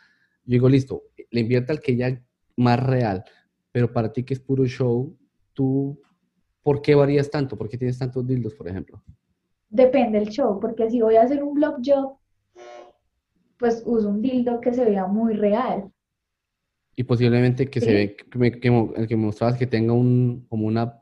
[0.46, 2.22] Yo digo, listo, le invierte al que ella
[2.56, 3.24] más real,
[3.72, 5.16] pero para ti que es puro show,
[5.54, 6.00] ¿tú
[6.64, 7.58] por qué varías tanto?
[7.58, 9.04] ¿Por qué tienes tantos dildos, por ejemplo?
[9.70, 12.18] Depende del show, porque si voy a hacer un blog job,
[13.60, 15.92] pues uso un dildo que se vea muy real.
[16.98, 18.68] Y posiblemente que se ve, que, me- que
[18.98, 21.02] el que me mostrabas que tenga un, como una,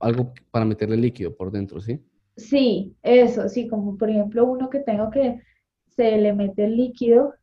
[0.00, 2.00] algo para meterle líquido por dentro, ¿sí?
[2.36, 5.40] Sí, eso, sí, como por ejemplo uno que tengo que
[5.88, 7.34] se le mete el líquido.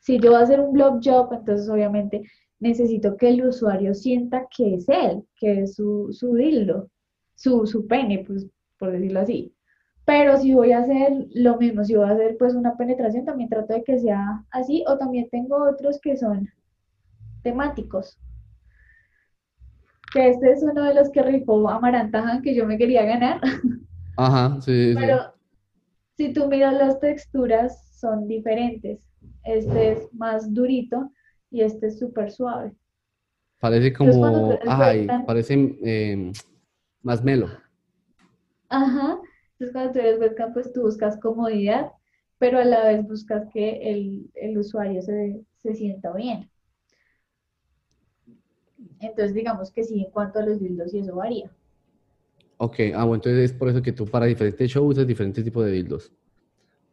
[0.00, 2.22] Si yo voy a hacer un blog job, entonces obviamente
[2.60, 6.90] necesito que el usuario sienta que es él, que es su, su dildo,
[7.36, 9.54] su, su pene, pues por decirlo así.
[10.06, 13.48] Pero si voy a hacer lo mismo, si voy a hacer pues una penetración, también
[13.50, 16.48] trato de que sea así, o también tengo otros que son
[17.44, 18.18] temáticos.
[20.12, 23.40] Que este es uno de los que rifó Amarantajan que yo me quería ganar.
[24.16, 24.94] Ajá, sí.
[24.96, 25.34] Pero
[26.16, 29.00] si tú miras las texturas, son diferentes.
[29.44, 31.10] Este es más durito
[31.50, 32.72] y este es súper suave.
[33.60, 36.32] Parece como, ay, sueltan- parece eh,
[37.02, 37.48] más melo.
[38.68, 39.18] Ajá.
[39.52, 41.92] Entonces cuando tú eres webcam, pues tú buscas comodidad,
[42.38, 46.50] pero a la vez buscas que el, el usuario se, se sienta bien.
[49.06, 51.50] Entonces digamos que sí, en cuanto a los dildos y eso varía.
[52.56, 55.64] Ok, ah, bueno, entonces es por eso que tú para diferentes shows usas diferentes tipos
[55.64, 56.12] de dildos.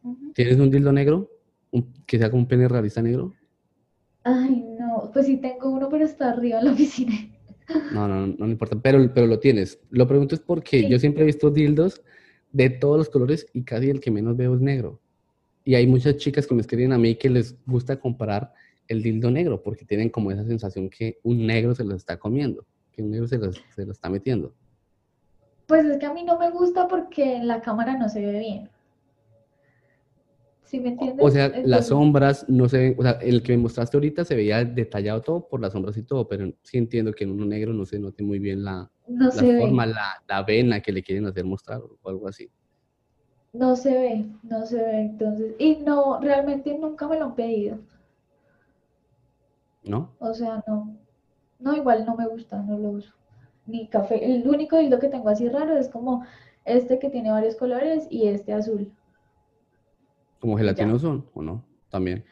[0.02, 0.32] Ujú.
[0.34, 1.30] ¿Tienes un dildo negro?
[1.70, 3.32] Un- que sea como un pene realista negro?
[4.24, 7.12] Ay, no, pues sí tengo uno, pero está arriba en la oficina.
[7.90, 9.78] No, no, no, no importa, pero, pero lo tienes.
[9.90, 10.88] Lo pregunto es porque Sí.
[10.88, 12.02] yo siempre he visto dildos
[12.52, 15.00] de todos los colores y casi el que menos veo es negro.
[15.64, 18.52] Y hay muchas chicas que me escriben a mí que les gusta comprar
[18.88, 22.66] el dildo negro porque tienen como esa sensación que un negro se lo está comiendo,
[22.92, 24.54] que un negro se lo, se lo está metiendo.
[25.66, 28.38] Pues es que a mí no me gusta porque en la cámara no se ve
[28.38, 28.70] bien.
[30.64, 31.24] ¿Sí me entiendes?
[31.24, 34.34] O sea, las sombras no se ven, o sea, el que me mostraste ahorita se
[34.34, 37.74] veía detallado todo por las sombras y todo, pero sí entiendo que en uno negro
[37.74, 41.02] no se note muy bien la, no la ve, forma, la, la vena que le
[41.02, 42.50] quieren hacer mostrar o algo así.
[43.52, 45.00] no se ve, no se ve.
[45.02, 47.78] Entonces, y no, realmente nunca me lo han pedido.
[49.84, 50.12] ¿No?
[50.18, 50.96] O sea, no,
[51.58, 53.12] no, igual no me gusta, no lo uso.
[53.66, 54.24] Ni café.
[54.24, 56.24] El único dildo que tengo así raro es como
[56.64, 58.92] este que tiene varios colores y este azul.
[60.40, 62.24] Como gelatinoso o no, también.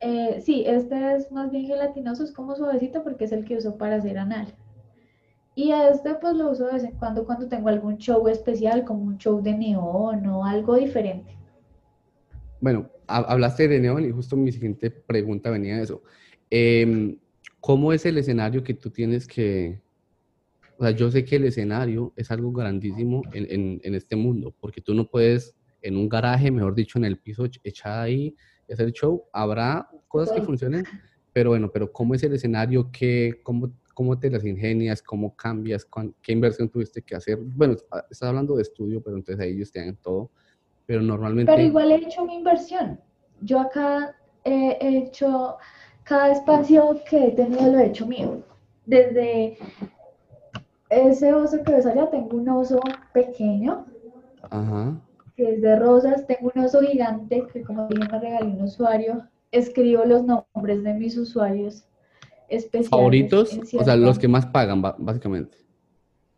[0.00, 3.76] Eh, sí, este es más bien gelatinoso, es como suavecito porque es el que uso
[3.76, 4.54] para hacer anal.
[5.54, 8.84] Y a este pues lo uso de vez en cuando cuando tengo algún show especial,
[8.84, 11.36] como un show de neón o algo diferente.
[12.60, 16.02] Bueno, ha- hablaste de neón y justo mi siguiente pregunta venía de eso.
[16.50, 17.18] Em,
[17.60, 19.80] ¿cómo es el escenario que tú tienes que...
[20.78, 24.54] O sea, yo sé que el escenario es algo grandísimo en, en- en este mundo,
[24.60, 28.36] porque tú no puedes en un garaje, mejor dicho, en el piso ech- echada ahí
[28.68, 29.24] y hacer show.
[29.32, 30.84] Habrá cosas que funcionen,
[31.32, 32.90] pero bueno, pero ¿cómo es el escenario?
[32.92, 35.02] ¿Qué, cómo, ¿Cómo te las ingenias?
[35.02, 35.84] ¿Cómo cambias?
[35.84, 37.38] ¿Cuán- ¿Qué inversión tuviste que hacer?
[37.40, 40.30] Bueno, ah, estás hablando de estudio, pero entonces ahí ellos te dan todo,
[40.86, 41.50] pero normalmente...
[41.52, 43.00] Pero igual he hecho mi inversión.
[43.40, 45.56] Yo acá eh, he hecho,
[46.08, 48.42] cada espacio que he tenido lo he hecho mío.
[48.86, 49.58] Desde
[50.88, 52.80] ese oso que ves allá, tengo un oso
[53.12, 53.84] pequeño,
[54.50, 54.98] Ajá.
[55.36, 56.26] que es de rosas.
[56.26, 59.28] Tengo un oso gigante que como dije me regaló un usuario.
[59.52, 61.84] Escribo los nombres de mis usuarios
[62.48, 62.90] especiales.
[62.90, 63.60] ¿Favoritos?
[63.78, 65.58] O sea, los que más pagan, básicamente.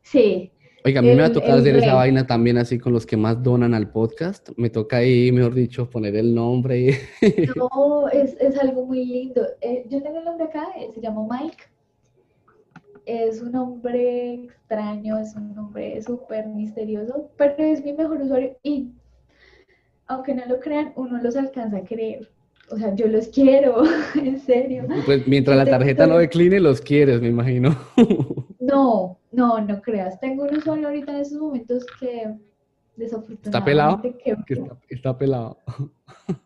[0.02, 0.52] Sí.
[0.84, 3.42] Oiga, a mí me ha tocado hacer esa vaina también así con los que más
[3.42, 4.48] donan al podcast.
[4.56, 6.98] Me toca ahí, mejor dicho, poner el nombre.
[7.56, 9.46] No, es, es algo muy lindo.
[9.60, 11.64] Eh, yo tengo el nombre acá, eh, se llama Mike.
[13.04, 18.90] Es un nombre extraño, es un nombre súper misterioso, pero es mi mejor usuario y
[20.06, 22.30] aunque no lo crean, uno los alcanza a creer.
[22.70, 23.82] O sea, yo los quiero,
[24.14, 24.86] en serio.
[25.06, 27.76] Pues mientras la tarjeta no decline, los quieres, me imagino.
[28.60, 30.18] No, no, no creas.
[30.20, 32.34] Tengo un usuario ahorita en estos momentos que
[32.96, 33.48] desafortunadamente...
[33.48, 34.02] ¿Está pelado?
[34.02, 35.58] Que está, pelado.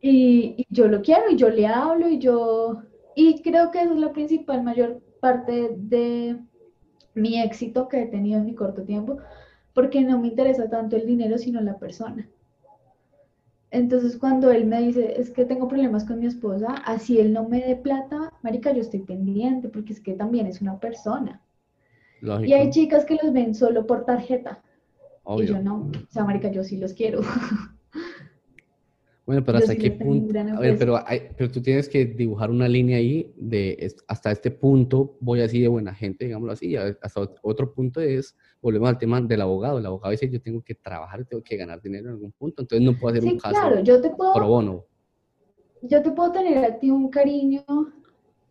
[0.00, 2.82] Y, y, yo lo quiero y yo le hablo y yo...
[3.16, 6.38] Y creo que eso es la principal, mayor parte de
[7.14, 9.18] mi éxito que he tenido en mi corto tiempo,
[9.74, 12.28] porque no me interesa tanto el dinero, sino la persona.
[13.70, 17.48] Entonces cuando él me dice, es que tengo problemas con mi esposa, así él no
[17.48, 21.42] me dé plata, marica, yo estoy pendiente, porque es que también es una persona.
[22.44, 24.62] Y hay chicas que los ven solo por tarjeta.
[25.38, 27.20] Y yo no, o sea, marica, yo sí los quiero.
[29.28, 30.98] Bueno, pero hasta qué punto, a ver, pero,
[31.36, 35.68] pero tú tienes que dibujar una línea ahí de hasta este punto voy así de
[35.68, 40.12] buena gente, digámoslo así, hasta otro punto es, volvemos al tema del abogado, el abogado
[40.12, 43.18] dice yo tengo que trabajar, tengo que ganar dinero en algún punto, entonces no puedo
[43.18, 44.86] hacer un caso claro, yo te puedo, pro bono.
[45.82, 47.66] Yo te puedo tener a ti un cariño,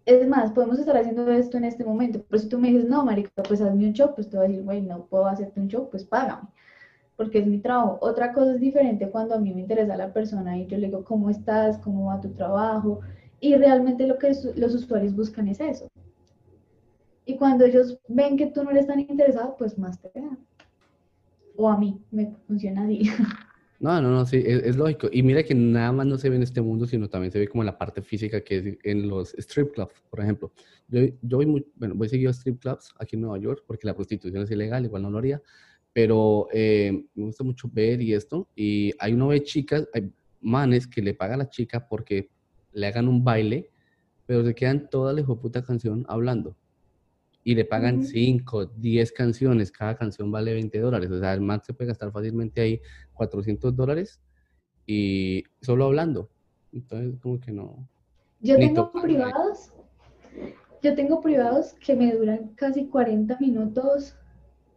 [0.08, 3.06] es más, podemos estar haciendo esto en este momento, pero si tú me dices, no,
[3.06, 5.68] marica, pues hazme un show, pues te voy a decir, güey, no puedo hacerte un
[5.68, 6.48] show, pues págame
[7.18, 7.98] porque es mi trabajo.
[8.02, 11.04] Otra cosa es diferente cuando a mí me interesa la persona y yo le digo,
[11.04, 11.78] ¿cómo estás?
[11.80, 13.02] ¿Cómo va tu trabajo?
[13.42, 15.88] Y realmente lo que los usuarios buscan es eso.
[17.26, 20.38] Y cuando ellos ven que tú no eres tan interesado, pues más te dan.
[21.58, 23.10] O a mí, me funciona así.
[23.80, 25.08] No, no, no, sí, es, lógico.
[25.12, 27.48] Y mira que nada más no se ve en este mundo, sino también se ve
[27.48, 30.52] como en la parte física que es en los strip clubs, por ejemplo.
[30.88, 33.86] Yo, yo voy, muy, bueno, voy seguido a strip clubs aquí en Nueva York porque
[33.86, 35.42] la prostitución es ilegal, igual no lo haría,
[35.94, 38.50] pero eh, me gusta mucho ver y esto.
[38.56, 40.12] Y hay uno ve chicas, hay
[40.42, 42.30] manes que le pagan a la chica porque
[42.72, 43.70] le hagan un baile,
[44.26, 46.56] pero se quedan toda la puta canción hablando.
[47.48, 51.10] Y le pagan 5, 10 canciones, cada canción vale 20 dólares.
[51.10, 52.82] O sea, el man se puede gastar fácilmente ahí
[53.14, 54.20] 400 dólares
[54.86, 56.30] y solo hablando.
[56.74, 57.88] Entonces, como que no.
[58.42, 59.72] Yo tengo privados,
[60.84, 64.18] yo tengo privados que me duran casi 40 minutos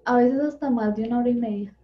[0.05, 1.75] a veces hasta más de una hora y media.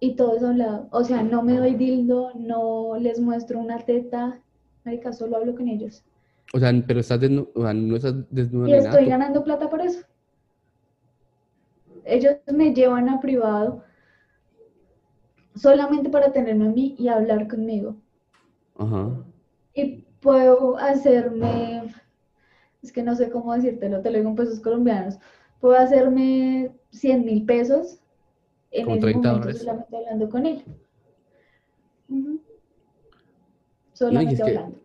[0.00, 0.88] Y todo eso hablado.
[0.92, 4.40] O sea, no me doy dildo, no les muestro una teta,
[4.82, 6.02] marica, solo hablo con ellos.
[6.52, 8.68] O sea, pero estás desnudo, o sea, no estás desnudo.
[8.68, 10.00] Y estoy ganando plata por eso.
[12.04, 13.82] Ellos me llevan a privado
[15.54, 17.96] solamente para tenerme a mí y hablar conmigo.
[18.76, 19.10] Ajá.
[19.74, 21.92] Y puedo hacerme,
[22.82, 25.18] es que no sé cómo decírtelo, te lo digo en pesos colombianos,
[25.60, 28.00] puedo hacerme 100 mil pesos
[28.70, 30.64] en ese 30 momento solamente hablando con él.
[33.92, 34.83] Solamente hablando.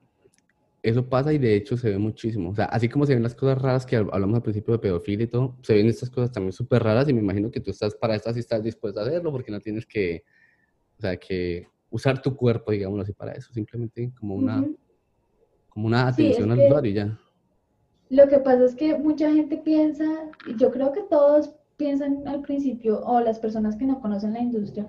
[0.82, 2.51] Eso pasa y de hecho se ve muchísimo.
[2.51, 5.25] O sea, así como se ven las cosas raras que hablamos al principio de pedofilia
[5.25, 7.95] y todo, se ven estas cosas también súper raras y me imagino que tú estás
[7.95, 10.23] para estas y estás dispuesta a hacerlo porque no tienes que,
[10.97, 13.51] o sea, que usar tu cuerpo, digámoslo así, para eso.
[13.53, 14.65] Simplemente como una,
[15.69, 17.19] como una atención al usuario y ya.
[18.09, 20.05] Lo que pasa es que mucha gente piensa,
[20.47, 24.39] y yo creo que todos piensan al principio, o las personas que no conocen la
[24.39, 24.88] industria,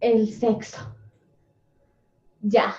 [0.00, 0.78] el sexo.
[2.42, 2.74] Ya.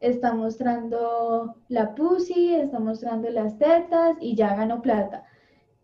[0.00, 5.24] Está mostrando la pussy, está mostrando las tetas y ya ganó plata.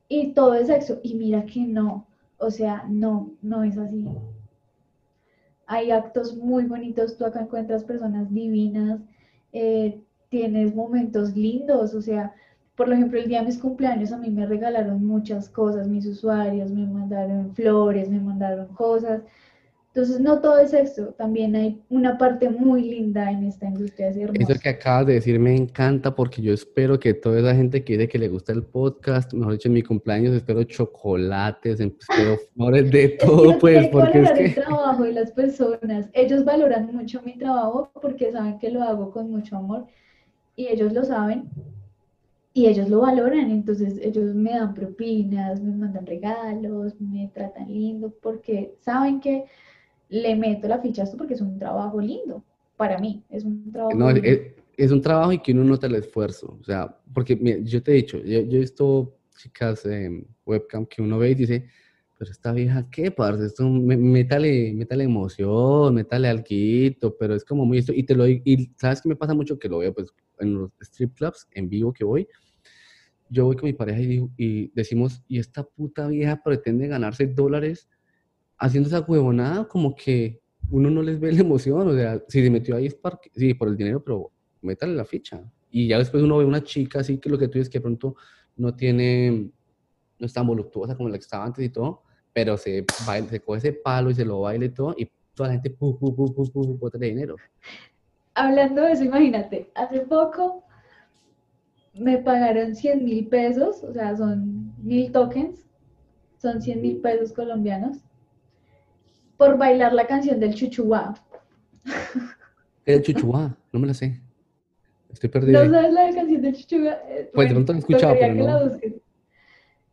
[0.09, 1.01] Y todo es sexo.
[1.03, 2.07] Y mira que no.
[2.39, 4.07] O sea, no, no es así.
[5.67, 7.17] Hay actos muy bonitos.
[7.17, 9.01] Tú acá encuentras personas divinas.
[9.53, 11.95] Eh, tienes momentos lindos.
[11.95, 12.35] O sea,
[12.77, 16.71] por ejemplo, el día de mis cumpleaños a mí me regalaron muchas cosas, mis usuarios
[16.71, 19.23] me mandaron flores, me mandaron cosas.
[19.97, 24.09] Entonces, no todo es sexo, también hay una parte muy linda en esta industria.
[24.09, 27.83] Es Eso que acabas de decir me encanta porque yo espero que toda esa gente
[27.83, 32.37] que dice que le gusta el podcast, mejor dicho, en mi cumpleaños espero chocolates, espero
[32.55, 34.45] flores de todo, pues, porque es que...
[34.45, 36.11] el trabajo de las personas.
[36.13, 39.87] Ellos valoran mucho mi trabajo porque saben que lo hago con mucho amor
[40.57, 41.49] y ellos lo saben
[42.53, 48.13] y ellos lo valoran, entonces ellos me dan propinas, me mandan regalos, me tratan lindo,
[48.21, 49.47] porque saben que
[50.09, 52.43] le meto la ficha a esto porque es un trabajo lindo,
[52.77, 56.59] para mí, es un trabajo no, Es, un trabajo y que uno nota el esfuerzo,
[56.61, 61.19] o sea, porque yo te he dicho, yo, he visto chicas en webcam que uno
[61.19, 61.69] ve y dice,
[62.19, 63.47] pero esta vieja, ¿qué, parce?
[63.47, 67.93] Esto, me- métale, métale emoción, métale alquito, pero es como muy esto.
[67.93, 69.59] Y te lo y ¿sabes qué me pasa mucho?
[69.59, 72.27] Que lo veo, pues, en los strip clubs, en vivo que voy.
[73.29, 77.27] Yo voy con mi pareja y, digo, y decimos, ¿y esta puta vieja pretende ganarse
[77.27, 77.89] dólares
[78.59, 79.67] haciendo esa huevonada?
[79.69, 80.41] Como que
[80.71, 83.55] uno no les ve la emoción, o sea, si se metió ahí es porque, sí,
[83.55, 84.31] por el dinero, pero
[84.63, 85.43] métale la ficha.
[85.71, 88.17] Y ya después uno ve una chica así que lo que tú dices que pronto
[88.57, 89.51] no tiene,
[90.19, 92.03] no es tan voluptuosa como la que estaba antes y todo,
[92.33, 95.49] pero se, baila, se coge ese palo y se lo baila y todo, y toda
[95.49, 97.37] la gente, pu, pu, pu, pu, pu, de dinero.
[98.35, 100.65] Hablando de eso, imagínate, hace poco
[101.95, 105.65] me pagaron 100 mil pesos, o sea, son mil tokens,
[106.39, 107.99] son 100 mil pesos colombianos,
[109.37, 111.15] por bailar la canción del chuchuá.
[112.85, 114.21] El chuchuá, no me la sé.
[115.13, 115.65] Estoy perdido.
[115.65, 116.93] ¿No sabes la canción del chuchuá?
[117.09, 118.79] Eh, Pues de pronto la he escuchado, pero la no.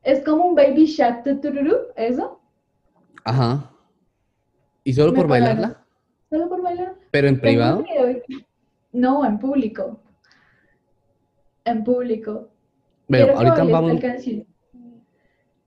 [0.03, 2.39] Es como un baby shark tutururu, ¿eso?
[3.23, 3.71] Ajá.
[4.83, 5.55] ¿Y solo Me por pagaron.
[5.57, 5.85] bailarla?
[6.29, 6.95] ¿Solo por bailar?
[7.11, 7.85] ¿Pero en privado?
[8.91, 10.01] No, en público.
[11.63, 12.49] En público.
[13.07, 14.01] Bueno, Quiero ahorita vamos.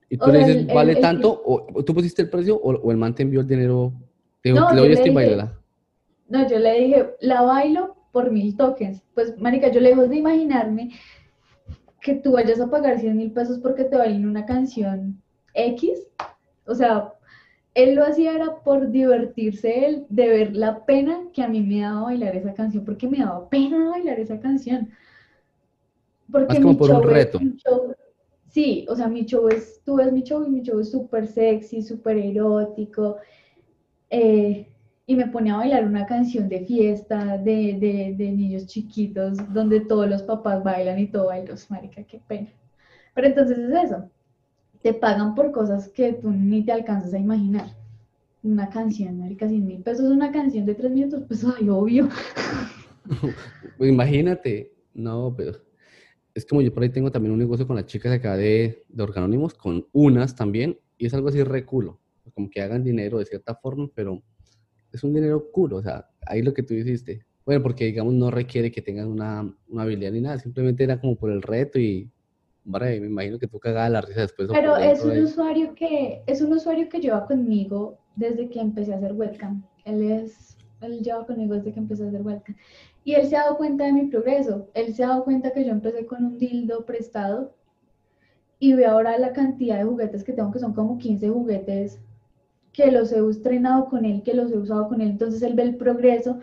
[0.09, 1.30] ¿Y tú o le dices, el- vale el- tanto?
[1.44, 2.57] O, o tú pusiste el precio?
[2.57, 3.92] O, o el man te envió el dinero?
[4.42, 5.59] Te dijo, No, doy esto y dije- bailala.
[6.28, 9.02] No, yo le dije, la bailo por mil tokens.
[9.14, 10.90] Pues, marica, yo lejos de imaginarme
[12.00, 15.20] que tú vayas a pagar 100 mil pesos porque te bailen una canción
[15.54, 16.07] X.
[16.66, 17.12] O sea,
[17.74, 21.80] él lo hacía era por divertirse él, de ver la pena que a mí me
[21.82, 24.90] daba bailar esa canción, porque me daba pena bailar esa canción.
[26.30, 27.38] Porque Más como mi por un show reto.
[27.38, 27.94] show-
[28.57, 31.26] sí, o sea, mi show es, tú ves mi show y mi show es súper
[31.28, 33.16] sexy, súper erótico.
[34.11, 34.66] eh,
[35.07, 39.80] y me ponía a bailar una canción de fiesta, de, de, de niños chiquitos, donde
[39.80, 41.54] todos los papás bailan y todo baila.
[41.70, 42.48] Marica, qué pena.
[43.14, 44.11] Pero entonces es eso.
[44.82, 47.68] Te pagan por cosas que tú ni te alcanzas a imaginar.
[48.42, 52.09] Una canción, marica, 100 mil pesos, una canción de tres minutos, pues ay, obvio.
[53.80, 54.72] Imagínate.
[54.94, 55.52] No, pero
[56.37, 59.03] es como yo por ahí tengo también un negocio con las chicas acá de, de
[59.03, 61.99] Organónimos, con unas también, y es algo así reculo.
[62.34, 64.22] Como que hagan dinero de cierta forma, pero
[64.93, 65.76] es un dinero culo.
[65.76, 67.24] O sea, ahí lo que tú hiciste.
[67.47, 71.16] Bueno, porque digamos no requiere que tengan una, una habilidad ni nada, simplemente era como
[71.16, 72.11] por el reto y,
[72.64, 74.49] vale, me imagino que tú cagabas la risa después.
[74.53, 75.22] Pero es un ahí.
[75.22, 79.64] usuario que, es un usuario que lleva conmigo desde que empecé a hacer webcam.
[79.87, 82.57] Él es, él lleva conmigo desde que empecé a hacer webcam.
[83.07, 84.68] Y él se ha dado cuenta de mi progreso.
[84.74, 87.54] Él se ha dado cuenta que yo empecé con un dildo prestado
[88.59, 92.00] y ve ahora la cantidad de juguetes que tengo, que son como 15 juguetes,
[92.72, 95.11] que los he estrenado con él, que los he usado con él.
[95.11, 96.40] Entonces él ve el progreso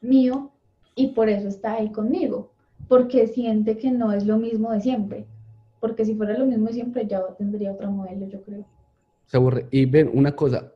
[0.00, 0.50] mío
[0.96, 2.50] y por eso está ahí conmigo,
[2.88, 5.26] porque siente que no es lo mismo de siempre.
[5.78, 8.64] Porque si fuera lo mismo de siempre, ya tendría otro modelo, yo creo.
[9.26, 9.68] Se aburre.
[9.70, 10.72] Y ven, una cosa,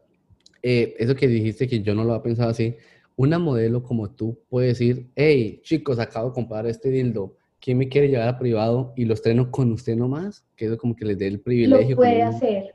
[0.63, 2.77] eh, eso que dijiste que yo no lo había pensado así,
[3.17, 7.89] una modelo como tú puede decir, hey, chicos, acabo de comprar este dildo, ¿quién me
[7.89, 10.45] quiere llevar a privado y lo estreno con usted nomás?
[10.57, 11.91] Que eso como que les dé el privilegio.
[11.91, 12.75] Lo puede hacer.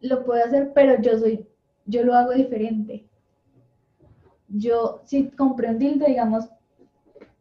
[0.00, 1.46] Lo puede hacer, pero yo soy,
[1.86, 3.04] yo lo hago diferente.
[4.48, 6.44] Yo, si compré un dildo, digamos,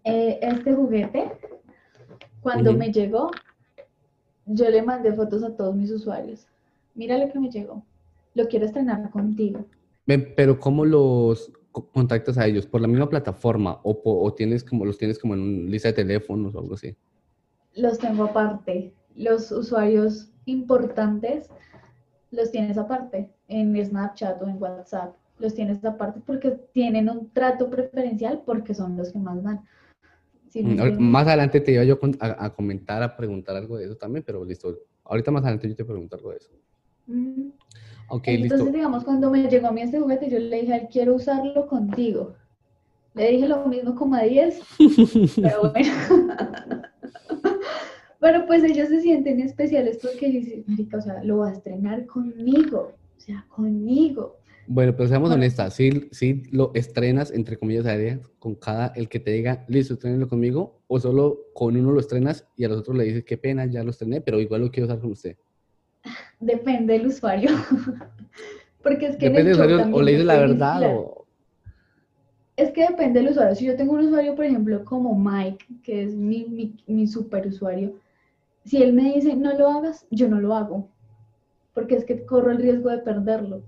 [0.03, 1.31] eh, este juguete,
[2.41, 3.31] cuando me llegó,
[4.45, 6.47] yo le mandé fotos a todos mis usuarios.
[6.93, 7.83] Mira lo que me llegó.
[8.35, 9.65] Lo quiero estrenar contigo.
[10.05, 12.67] Pero ¿cómo los co- contactas a ellos?
[12.67, 16.53] ¿Por la misma plataforma o, tienes como, los tienes como en una lista de teléfonos
[16.55, 16.95] o algo así?
[17.75, 18.93] Los tengo aparte.
[19.15, 21.49] Los usuarios importantes
[22.31, 25.15] los tienes aparte en Snapchat o en WhatsApp.
[25.39, 29.65] Los tienes aparte porque tienen un trato preferencial porque son los que más van.
[30.49, 31.11] ¿Sí me Mm?
[31.11, 34.43] Más adelante te iba yo a, a comentar, a preguntar algo de eso también, pero
[34.45, 34.77] listo.
[35.03, 36.51] Ahorita más adelante yo te pregunto algo de eso.
[38.09, 38.13] Mm.
[38.15, 38.77] Ok, Entonces, listo.
[38.77, 41.67] digamos, cuando me llegó a mí este juguete, yo le dije a él, quiero usarlo
[41.67, 42.35] contigo.
[43.13, 44.59] Le dije lo mismo como a 10,
[45.41, 45.91] pero bueno.
[48.19, 52.07] Pero pues ellos se sienten especiales porque dicen, marica, o sea, lo va a estrenar
[52.07, 54.37] conmigo, o sea, conmigo.
[54.67, 55.41] Bueno, pero seamos Bueno.
[55.43, 59.93] honestas, si, si lo estrenas, entre comillas, aéreas, con cada, el que te diga, listo,
[59.93, 63.37] estrenelo conmigo, o solo con uno lo estrenas y a los otros le dices, qué
[63.37, 65.37] pena, ya lo estrené, pero igual lo quiero usar con usted.
[66.45, 67.49] Depende del usuario.
[68.83, 71.25] Porque es que en Depende el del usuario, o le dices la verdad, o...
[72.55, 73.55] Es que depende del usuario.
[73.55, 77.47] Si yo tengo un usuario, por ejemplo, como Mike, que es mi, mi, mi super
[77.47, 77.95] usuario,
[78.63, 80.87] si él me dice no lo hagas, yo no lo hago.
[81.73, 83.63] Porque es que corro el riesgo de perderlo.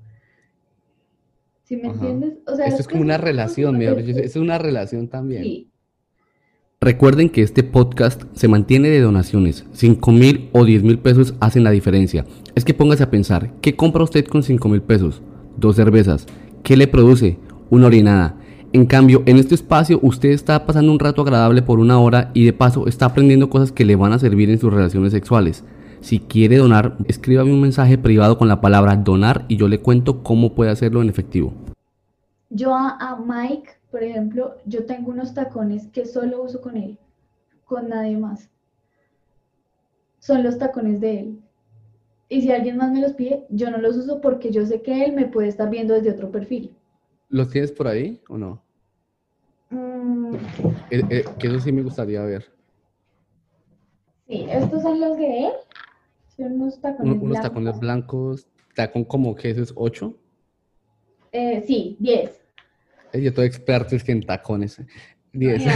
[1.64, 1.94] ¿Sí me Ajá.
[1.94, 2.38] entiendes?
[2.46, 5.44] O sea, Esto es como una relación, dicho, es una relación también.
[5.44, 5.72] Sí,
[6.88, 9.66] Recuerden que este podcast se mantiene de donaciones.
[9.74, 12.24] 5 mil o 10 mil pesos hacen la diferencia.
[12.56, 15.22] Es que póngase a pensar, ¿qué compra usted con 5 mil pesos?
[15.58, 16.28] Dos cervezas.
[16.64, 17.40] ¿Qué le produce?
[17.70, 18.38] Una orinada.
[18.72, 22.46] En cambio, en este espacio usted está pasando un rato agradable por una hora y
[22.46, 25.66] de paso está aprendiendo cosas que le van a servir en sus relaciones sexuales.
[26.00, 30.24] Si quiere donar, escríbame un mensaje privado con la palabra donar y yo le cuento
[30.24, 31.54] cómo puede hacerlo en efectivo.
[32.50, 36.98] Yo a, Mike, por ejemplo, yo tengo unos tacones que solo uso con él,
[37.66, 38.50] con nadie más.
[40.20, 41.42] Son los tacones de él.
[42.30, 45.06] Y si alguien más me los pide, yo no los uso porque yo sé que
[45.06, 46.76] él me puede estar viendo desde otro perfil.
[47.30, 48.62] ¿Los tienes por ahí o no?
[49.70, 50.36] Mm.
[50.92, 52.52] Eh, eh, que eso sí me gustaría ver.
[54.28, 55.54] Sí, estos son los de él.
[56.36, 57.42] Son unos tacones unos blancos.
[57.42, 58.48] tacones blancos.
[58.76, 60.14] ¿Tacón como que eso es 8?
[61.32, 62.47] Eh, sí, 10.
[63.14, 64.82] Yo estoy experto es que en tacones.
[65.34, 65.64] 10.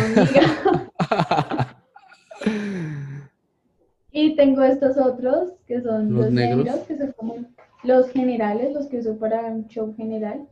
[4.11, 6.79] y tengo estos otros que son los, negros.
[6.87, 7.35] que son como
[7.83, 10.47] los generales, los que uso para un show general.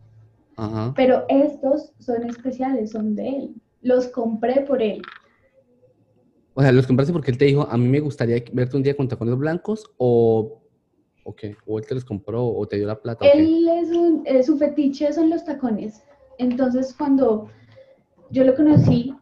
[0.55, 0.93] Ajá.
[0.95, 3.55] Pero estos son especiales, son de él.
[3.81, 5.01] Los compré por él.
[6.53, 8.95] O sea, los compraste porque él te dijo, a mí me gustaría verte un día
[8.95, 10.61] con tacones blancos o,
[11.23, 13.25] o qué, o él te los compró o te dio la plata.
[13.25, 16.03] Él es un, eh, su fetiche son los tacones.
[16.39, 17.49] Entonces cuando
[18.31, 19.13] yo lo conocí,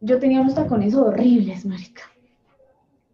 [0.00, 2.02] yo tenía unos tacones horribles, marica.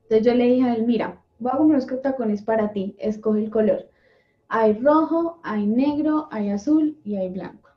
[0.02, 3.44] Entonces yo le dije a él, mira, voy a comprar unos tacones para ti, escoge
[3.44, 3.88] el color.
[4.48, 7.68] Hay rojo, hay negro, hay azul y hay blanco.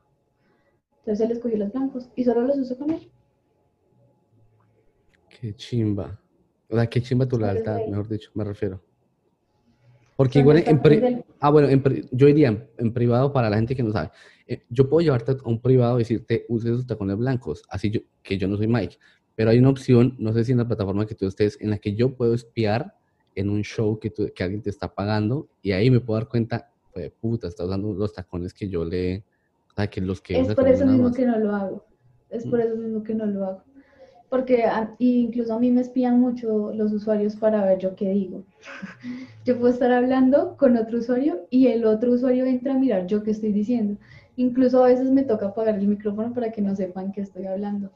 [1.00, 3.10] Entonces él escogió los blancos y solo los uso con él.
[5.28, 6.18] Qué chimba.
[6.70, 8.80] O sea, qué chimba tu lealtad, mejor dicho, me refiero.
[10.16, 11.68] Porque igual en, ah, bueno,
[12.12, 14.10] yo iría en, privado para la gente que no sabe.
[14.46, 18.00] Eh, yo puedo llevarte a un privado y decirte, use esos tacones blancos, así yo,
[18.22, 18.96] que yo no soy Mike.
[19.34, 21.78] Pero hay una opción, no sé si en la plataforma que tú estés, en la
[21.78, 22.94] que yo puedo espiar
[23.34, 26.70] en un show que, que alguien te está pagando y ahí me puedo dar cuenta,
[26.92, 29.24] pues puta, está usando los tacones que yo le...
[29.72, 30.38] O sea, que los que...
[30.38, 31.86] Es por eso mismo que no lo hago.
[32.30, 32.62] Es por mm.
[32.62, 33.73] eso mismo que no lo hago
[34.34, 34.64] porque
[34.98, 38.42] incluso a mí me espían mucho los usuarios para ver yo qué digo.
[39.44, 43.22] yo puedo estar hablando con otro usuario y el otro usuario entra a mirar yo
[43.22, 43.96] qué estoy diciendo.
[44.34, 47.92] Incluso a veces me toca apagar el micrófono para que no sepan que estoy hablando.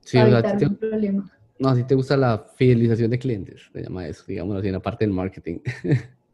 [0.00, 1.32] Sí, para evitar un problema.
[1.58, 4.80] No, si te gusta la fidelización de clientes, se llama eso, digamos así, en la
[4.80, 5.60] parte del marketing.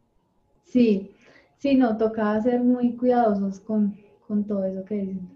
[0.65, 1.15] sí,
[1.59, 5.31] sí, no, toca ser muy cuidadosos con, con todo eso que dicen.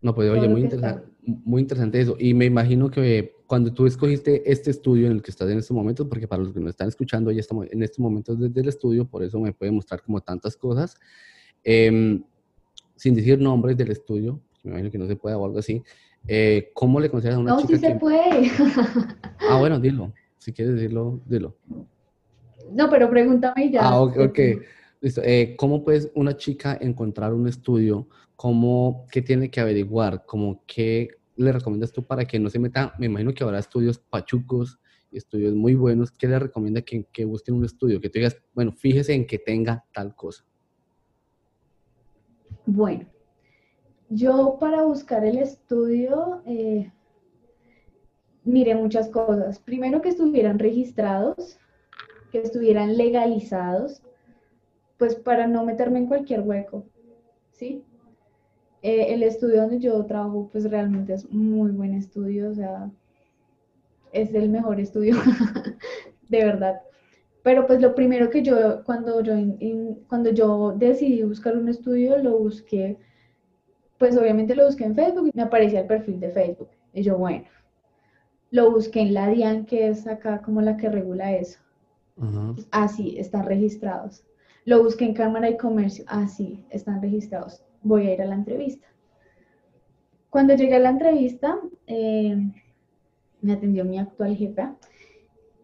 [0.00, 2.16] No, pues oye, muy interesante muy interesante eso.
[2.18, 5.74] Y me imagino que cuando tú escogiste este estudio en el que estás en este
[5.74, 8.68] momento, porque para los que nos están escuchando, ya estamos en este momento desde el
[8.68, 10.96] estudio, por eso me puede mostrar como tantas cosas,
[11.64, 12.22] em,
[12.96, 15.82] sin decir nombres del estudio, me imagino que no se puede o algo así.
[16.26, 17.72] Eh, ¿Cómo le consideras a una chica?
[17.72, 18.50] No, sí se puede.
[19.48, 20.12] ah, bueno, dilo.
[20.38, 21.56] Si quieres decirlo, dilo.
[22.72, 23.82] No, pero pregúntame ya.
[23.82, 24.16] Ah, ok.
[24.28, 24.58] okay.
[25.00, 25.22] Listo.
[25.24, 28.08] Eh, ¿Cómo puede una chica encontrar un estudio?
[28.36, 30.24] ¿Cómo, ¿Qué tiene que averiguar?
[30.26, 32.94] ¿Cómo qué le recomiendas tú para que no se meta?
[32.98, 34.78] Me imagino que habrá estudios pachucos
[35.12, 36.10] estudios muy buenos.
[36.10, 38.00] ¿Qué le recomienda que, que busquen un estudio?
[38.00, 40.44] Que tú digas, bueno, fíjese en que tenga tal cosa.
[42.66, 43.06] Bueno,
[44.10, 46.92] yo para buscar el estudio eh,
[48.44, 49.58] miré muchas cosas.
[49.58, 51.58] Primero que estuvieran registrados,
[52.30, 54.02] que estuvieran legalizados,
[54.98, 56.84] pues para no meterme en cualquier hueco,
[57.52, 57.84] ¿sí?
[58.82, 62.90] Eh, el estudio donde yo trabajo, pues realmente es muy buen estudio, o sea,
[64.12, 65.16] es el mejor estudio,
[66.28, 66.80] de verdad.
[67.42, 69.34] Pero pues lo primero que yo, cuando yo,
[70.08, 72.98] cuando yo decidí buscar un estudio, lo busqué,
[73.98, 76.68] pues obviamente lo busqué en Facebook y me aparecía el perfil de Facebook.
[76.92, 77.44] Y yo, bueno,
[78.50, 81.58] lo busqué en la DIAN, que es acá como la que regula eso.
[82.70, 84.24] Así, están registrados.
[84.64, 86.04] Lo busqué en Cámara y Comercio.
[86.08, 87.62] Ah, sí, están registrados.
[87.82, 88.86] Voy a ir a la entrevista.
[90.30, 92.36] Cuando llegué a la entrevista, eh,
[93.40, 94.76] me atendió mi actual jefa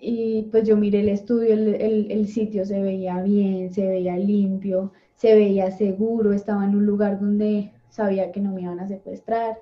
[0.01, 5.35] y pues yo miré el estudio, el, sitio se veía bien, se veía limpio, se
[5.35, 9.59] veía seguro, estaba en un lugar donde sabía que no me iban a secuestrar.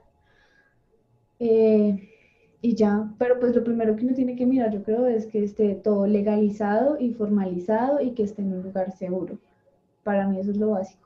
[1.38, 2.08] Eh,
[2.60, 5.42] y ya, pero pues lo primero que uno tiene que mirar, yo creo, es que
[5.44, 9.38] esté todo legalizado y formalizado y que esté en un lugar seguro.
[10.04, 11.01] Para mí eso es lo básico.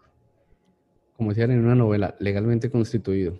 [1.16, 3.38] Como decían en una novela, legalmente constituido.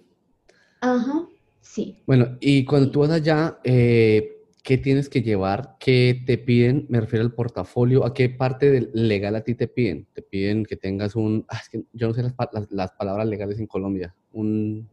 [0.80, 1.26] Ajá,
[1.60, 1.98] sí.
[2.06, 5.76] Bueno, y cuando tú vas allá, eh, ¿qué tienes que llevar?
[5.78, 6.86] ¿Qué te piden?
[6.88, 8.04] Me refiero al portafolio.
[8.04, 10.06] ¿A qué parte del legal a ti te piden?
[10.12, 13.26] Te piden que tengas un, ah, es que yo no sé las, las, las palabras
[13.26, 14.88] legales en Colombia, un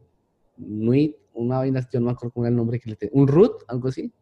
[0.56, 3.12] NUIT, una vaina, yo no me acuerdo cómo era el nombre que le tenía.
[3.14, 3.62] ¿Un root?
[3.68, 4.12] ¿Algo así?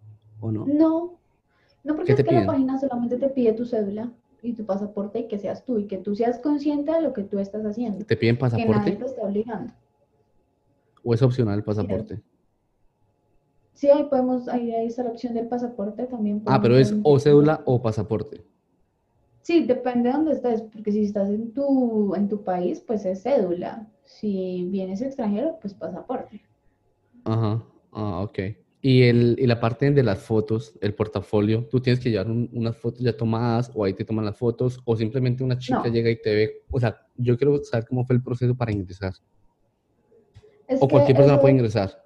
[0.41, 0.67] ¿O no?
[0.67, 1.19] No,
[1.85, 2.47] no porque ¿Qué es que la piden?
[2.47, 4.11] página solamente te pide tu cédula
[4.43, 7.23] y tu pasaporte y que seas tú y que tú seas consciente de lo que
[7.23, 8.05] tú estás haciendo.
[8.05, 8.93] ¿Te piden Que nadie pasaporte?
[8.97, 9.73] te está obligando.
[11.05, 12.21] ¿O es opcional el pasaporte?
[13.73, 16.43] Sí, ahí podemos, ahí, ahí está la opción del pasaporte también.
[16.47, 18.45] Ah, pero es o cédula o pasaporte.
[19.43, 23.23] Sí, depende de dónde estés, porque si estás en tu, en tu país, pues es
[23.23, 23.89] cédula.
[24.05, 26.43] Si vienes extranjero, pues pasaporte.
[27.25, 28.39] Ajá, ah, ok.
[28.85, 32.51] Y, el, y la parte de las fotos, el portafolio, ¿tú tienes que llevar un-
[32.53, 35.93] unas fotos ya tomadas o ahí te toman las fotos o simplemente una chica No.
[35.93, 36.63] llega y te ve?
[36.69, 39.13] O sea, yo quiero saber cómo fue el proceso para ingresar.
[40.67, 42.03] Es O cualquier persona eso- puede ingresar.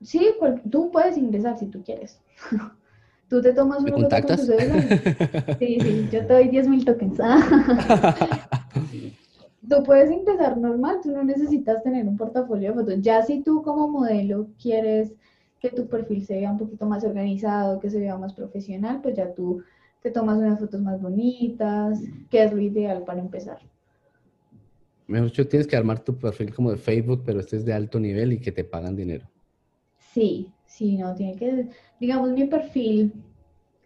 [0.00, 2.20] Sí, cual- tú puedes ingresar si tú quieres.
[3.28, 4.46] Tú te tomas ¿Me una foto con tu contactas?
[5.58, 7.18] Sí, sí, yo te doy 10 mil tokens.
[9.68, 12.94] Tú puedes ingresar normal, tú no necesitas tener un portafolio de fotos.
[13.00, 15.12] Ya si tú como modelo quieres
[15.60, 19.16] que tu perfil se vea un poquito más organizado, que se vea más profesional, pues
[19.16, 19.62] ya tú
[20.02, 22.00] te tomas unas fotos más bonitas,
[22.30, 23.58] que es lo ideal para empezar.
[25.06, 28.00] Mejor dicho, tienes que armar tu perfil como de Facebook, pero este es de alto
[28.00, 29.28] nivel y que te pagan dinero.
[29.98, 31.68] Sí, sí, no, tiene que,
[32.00, 33.12] digamos, mi perfil,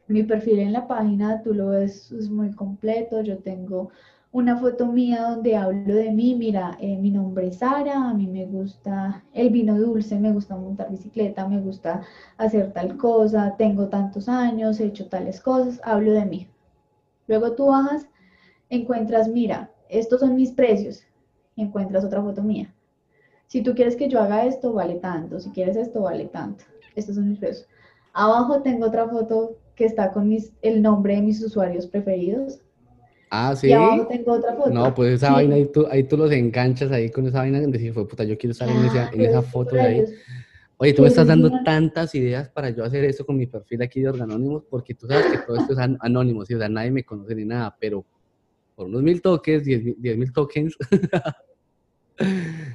[0.08, 3.90] mi perfil en la página, tú lo ves, es muy completo, yo tengo
[4.32, 8.28] una foto mía donde hablo de mí, mira, eh, mi nombre es Sara, a mí
[8.28, 12.02] me gusta el vino dulce, me gusta montar bicicleta, me gusta
[12.38, 16.48] hacer tal cosa, tengo tantos años, he hecho tales cosas, hablo de mí.
[17.26, 18.06] Luego tú bajas,
[18.68, 21.02] encuentras, mira, estos son mis precios,
[21.56, 22.72] y encuentras otra foto mía.
[23.48, 25.40] Si tú quieres que yo haga esto, vale tanto.
[25.40, 26.64] Si quieres esto, vale tanto.
[26.94, 27.66] Estos son mis precios.
[28.12, 32.60] Abajo tengo otra foto que está con mis, el nombre de mis usuarios preferidos.
[33.30, 33.70] Ah, Y sí.
[33.72, 34.70] abajo tengo otra foto.
[34.72, 35.32] No, pues esa Sí.
[35.34, 38.24] vaina ahí tú, ahí tú los enganchas ahí con esa vaina de decir, fue puta,
[38.24, 40.04] yo quiero estar en esa, en Claro, esa es que foto de ahí.
[40.78, 43.82] Oye, tú me Sí, estás dando tantas ideas para yo hacer eso con mi perfil
[43.82, 46.54] aquí de Organónimos, porque tú sabes que todo esto es an- anónimo, ¿sí?
[46.54, 48.06] o sea, nadie me conoce ni nada, pero
[48.74, 50.76] por unos mil toques, diez mil, diez mil tokens,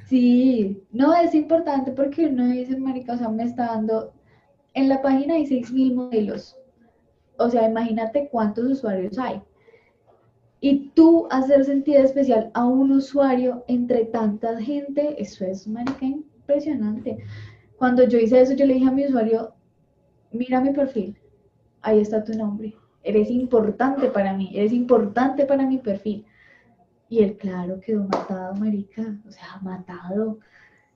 [0.04, 4.12] Sí, no es importante porque uno dice, marica, o sea, me está dando,
[4.74, 6.56] en la página hay 6.000 modelos,
[7.38, 9.42] o sea, imagínate cuántos usuarios hay.
[10.60, 17.18] Y tú hacer sentir especial a un usuario entre tanta gente, eso es, marica, impresionante.
[17.76, 19.54] Cuando yo hice eso, yo le dije a mi usuario,
[20.32, 21.16] mira mi perfil,
[21.82, 26.24] ahí está tu nombre, eres importante para mí, eres importante para mi perfil.
[27.08, 30.38] Y él, claro, quedó matado, marica, o sea, matado.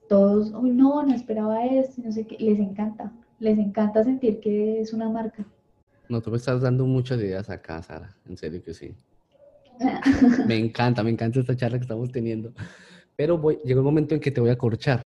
[0.09, 4.81] Todos, uy, no, no esperaba esto, no sé qué, les encanta, les encanta sentir que
[4.81, 5.45] es una marca.
[6.09, 8.93] no, tú me estás dando muchas ideas acá, Sara, en serio que sí.
[10.45, 12.53] Me encanta, me encanta esta charla que estamos teniendo.
[13.15, 14.99] Pero voy, llegó el momento en que te voy a corchar.